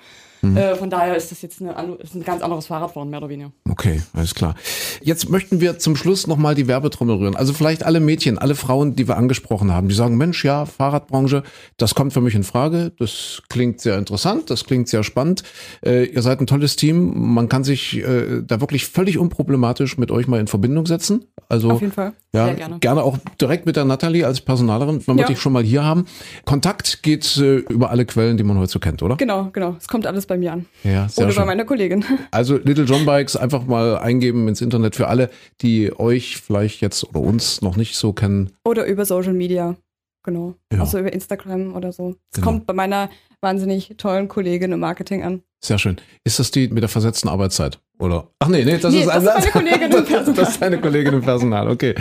Mhm. 0.51 0.57
Äh, 0.57 0.75
von 0.77 0.91
daher 0.91 1.17
ist 1.17 1.31
das 1.31 1.43
jetzt 1.43 1.61
eine, 1.61 1.73
ist 2.03 2.15
ein 2.15 2.23
ganz 2.25 2.43
anderes 2.43 2.67
Fahrradfahren, 2.67 3.09
mehr 3.11 3.19
oder 3.21 3.29
weniger. 3.29 3.53
Okay, 3.69 4.03
alles 4.13 4.35
klar. 4.35 4.55
Jetzt 5.03 5.29
möchten 5.29 5.61
wir 5.61 5.79
zum 5.79 5.97
Schluss 5.97 6.27
nochmal 6.27 6.55
die 6.55 6.67
Werbetrommel 6.69 7.17
rühren. 7.17 7.37
Also 7.37 7.53
vielleicht 7.53 7.85
alle 7.85 8.01
Mädchen, 8.01 8.39
alle 8.39 8.55
Frauen, 8.55 8.97
die 8.97 9.09
wir 9.09 9.17
angesprochen 9.17 9.73
haben, 9.73 9.89
die 9.89 9.95
sagen, 9.95 10.17
Mensch, 10.17 10.45
ja, 10.45 10.67
Fahrradbranche, 10.67 11.43
das 11.77 11.95
kommt 11.95 12.13
für 12.13 12.21
mich 12.21 12.35
in 12.35 12.45
Frage. 12.45 12.93
Das 12.99 13.43
klingt 13.49 13.81
sehr 13.81 13.99
interessant, 13.99 14.51
das 14.51 14.65
klingt 14.65 14.89
sehr 14.89 15.03
spannend. 15.03 15.43
Äh, 15.85 16.05
ihr 16.07 16.23
seid 16.23 16.41
ein 16.41 16.47
tolles 16.47 16.77
Team. 16.77 17.35
Man 17.35 17.49
kann 17.49 17.65
sich 17.65 17.97
äh, 17.99 18.43
da 18.47 18.61
wirklich 18.61 18.87
völlig 18.87 19.19
unproblematisch 19.19 19.99
mit 19.99 20.11
euch 20.11 20.27
mal 20.29 20.41
in 20.41 20.47
Verbindung 20.47 20.87
setzen. 20.87 21.25
Also. 21.49 21.71
Auf 21.71 21.81
jeden 21.81 21.93
Fall. 21.93 22.13
ja, 22.33 22.47
Sehr 22.47 22.55
gerne. 22.81 23.03
auch 23.05 23.19
direkt 23.41 23.67
mit 23.67 23.77
der 23.77 23.85
Nathalie 23.85 24.27
als 24.27 24.41
Personalerin, 24.41 25.03
wenn 25.07 25.17
wir 25.17 25.23
Ja. 25.23 25.29
dich 25.29 25.41
schon 25.41 25.53
mal 25.53 25.63
hier 25.63 25.85
haben. 25.85 26.07
Kontakt 26.45 27.03
geht 27.03 27.37
äh, 27.37 27.57
über 27.59 27.91
alle 27.91 28.05
Quellen, 28.07 28.37
die 28.37 28.43
man 28.43 28.59
heute 28.59 28.73
so 28.73 28.79
kennt, 28.79 29.03
oder? 29.03 29.17
Genau, 29.17 29.51
genau. 29.53 29.77
Es 29.79 29.89
kommt 29.89 30.07
alles 30.07 30.27
bei 30.27 30.36
mir 30.39 30.53
an. 30.53 30.67
Ja, 30.85 31.09
sehr 31.09 31.25
Oder 31.25 31.33
schön. 31.33 31.43
bei 31.43 31.47
meiner 31.47 31.65
Kollegin. 31.65 32.05
Also 32.31 32.57
Little 32.57 32.85
John 32.85 33.05
Bikes 33.07 33.37
einfach 33.37 33.65
mal 33.67 33.99
eingeben 33.99 34.49
ins 34.49 34.61
Internet 34.61 34.97
für 34.97 35.09
alle, 35.09 35.31
die 35.63 35.93
euch 35.99 36.37
vielleicht 36.39 36.81
jetzt 36.81 37.05
oder 37.09 37.21
uns 37.21 37.63
noch 37.63 37.77
nicht 37.77 37.97
so 37.97 38.13
kennen. 38.13 38.51
Oder 38.65 38.87
über 38.87 39.05
Social 39.05 39.33
Media. 39.35 39.77
Genau. 40.25 40.55
Ja. 40.73 40.81
Also 40.81 40.99
über 40.99 41.13
Instagram 41.13 41.75
oder 41.75 41.93
so. 41.93 42.17
Es 42.33 42.37
Genau. 42.37 42.47
kommt 42.47 42.67
bei 42.67 42.73
meiner 42.75 43.09
wahnsinnig 43.41 43.95
tollen 43.97 44.27
Kollegin 44.29 44.73
im 44.73 44.81
Marketing 44.81 45.23
an. 45.23 45.43
Sehr 45.65 45.79
schön. 45.79 45.97
Ist 46.25 46.39
das 46.41 46.51
die 46.51 46.69
mit 46.69 46.83
der 46.83 46.89
versetzten 46.89 47.29
Arbeitszeit? 47.29 47.79
Oder? 47.99 48.29
Ach 48.41 48.49
nee, 48.49 48.65
nee, 48.65 48.77
das 48.77 48.93
Nee, 48.93 49.01
ist 49.01 49.09
das 49.09 49.25
ist 49.25 49.55
meine 49.55 49.69
Kollegin 49.71 49.83
im 49.85 49.91
das, 49.91 50.05
Personal. 50.09 50.35
das 50.35 50.49
ist 50.51 50.63
deine 50.63 50.81
Kollegin 50.81 51.15
im 51.15 51.23
Personal, 51.23 51.69
okay. 51.71 51.95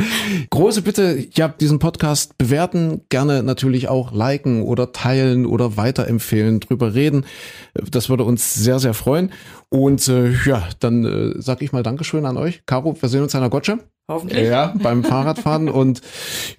Große 0.49 0.81
Bitte, 0.81 1.25
ja, 1.33 1.47
diesen 1.47 1.79
Podcast 1.79 2.37
bewerten, 2.37 3.01
gerne 3.09 3.43
natürlich 3.43 3.87
auch 3.87 4.11
liken 4.11 4.61
oder 4.63 4.91
teilen 4.91 5.45
oder 5.45 5.77
weiterempfehlen, 5.77 6.59
drüber 6.59 6.93
reden. 6.95 7.25
Das 7.89 8.09
würde 8.09 8.25
uns 8.25 8.53
sehr, 8.55 8.79
sehr 8.79 8.93
freuen. 8.93 9.31
Und 9.69 10.07
äh, 10.09 10.31
ja, 10.45 10.67
dann 10.79 11.05
äh, 11.05 11.41
sag 11.41 11.61
ich 11.61 11.71
mal 11.71 11.83
Dankeschön 11.83 12.25
an 12.25 12.37
euch. 12.37 12.63
Caro, 12.65 12.95
wir 12.99 13.09
sehen 13.09 13.23
uns 13.23 13.33
an 13.35 13.41
der 13.41 13.49
Gotsche. 13.49 13.79
Hoffentlich. 14.07 14.47
Ja, 14.47 14.71
beim 14.81 15.03
Fahrradfahren. 15.03 15.67
Und 15.75 16.01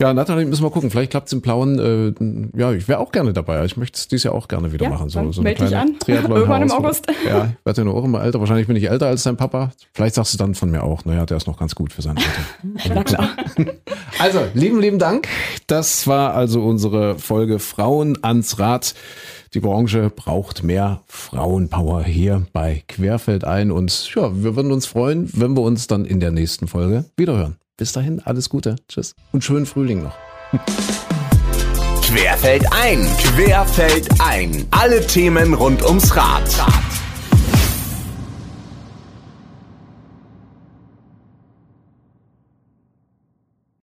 ja, 0.00 0.12
Nathalie, 0.12 0.46
müssen 0.46 0.64
wir 0.64 0.70
gucken. 0.70 0.90
Vielleicht 0.90 1.12
klappt 1.12 1.28
es 1.28 1.32
im 1.32 1.42
Plauen. 1.42 1.78
Äh, 1.78 2.58
ja, 2.58 2.72
ich 2.72 2.88
wäre 2.88 2.98
auch 2.98 3.12
gerne 3.12 3.32
dabei. 3.32 3.64
Ich 3.64 3.76
möchte 3.76 3.96
es 3.96 4.08
dieses 4.08 4.24
Jahr 4.24 4.34
auch 4.34 4.48
gerne 4.48 4.72
wieder 4.72 4.84
Ja, 4.84 4.90
machen. 4.90 5.08
So, 5.08 5.30
so 5.30 5.40
eine 5.40 5.50
meld 5.50 5.60
dich 5.60 5.76
an. 5.76 5.96
Triathlon 6.00 6.38
Irgendwann 6.38 6.62
im. 6.62 6.72
August. 6.72 7.06
Ja, 7.24 7.44
ich 7.58 7.64
werde 7.64 7.80
ja 7.82 7.84
nur 7.84 7.94
auch 7.94 8.04
immer 8.04 8.22
älter. 8.22 8.40
Wahrscheinlich 8.40 8.66
bin 8.66 8.74
ich 8.74 8.90
älter 8.90 9.06
als 9.06 9.22
dein 9.22 9.36
Papa. 9.36 9.70
Vielleicht 9.94 10.16
sagst 10.16 10.34
du 10.34 10.38
dann 10.38 10.56
von 10.56 10.70
mir 10.70 10.82
auch, 10.82 11.04
naja, 11.04 11.24
der 11.24 11.36
ist 11.36 11.46
noch 11.46 11.58
ganz 11.58 11.76
gut 11.76 11.92
für 11.92 12.02
sein 12.02 12.16
Alter. 12.16 12.94
Na 12.94 13.04
klar. 13.04 13.30
Also, 14.18 14.40
lieben, 14.54 14.80
lieben 14.80 14.98
Dank. 14.98 15.28
Das 15.68 16.08
war 16.08 16.34
also 16.34 16.62
unsere 16.62 17.16
Folge 17.18 17.60
Frauen 17.60 18.18
ans 18.22 18.58
Rad. 18.58 18.94
Die 19.54 19.60
Branche 19.60 20.10
braucht 20.10 20.62
mehr 20.62 21.02
Frauenpower 21.06 22.02
hier 22.02 22.46
bei 22.52 22.82
Querfeld 22.88 23.44
ein. 23.44 23.70
Und 23.70 24.14
ja, 24.14 24.30
wir 24.42 24.56
würden 24.56 24.72
uns 24.72 24.86
freuen, 24.86 25.30
wenn 25.34 25.56
wir 25.56 25.62
uns 25.62 25.86
dann 25.86 26.04
in 26.04 26.20
der 26.20 26.30
nächsten 26.30 26.68
Folge 26.68 27.04
wiederhören. 27.16 27.56
Bis 27.76 27.92
dahin, 27.92 28.20
alles 28.20 28.48
Gute. 28.48 28.76
Tschüss. 28.88 29.14
Und 29.32 29.44
schönen 29.44 29.66
Frühling 29.66 30.02
noch. 30.02 30.16
Querfeld 32.02 32.64
ein, 32.72 33.02
Querfeld 33.18 34.08
ein. 34.20 34.66
Alle 34.70 35.06
Themen 35.06 35.54
rund 35.54 35.82
ums 35.84 36.14
Rad. 36.16 36.44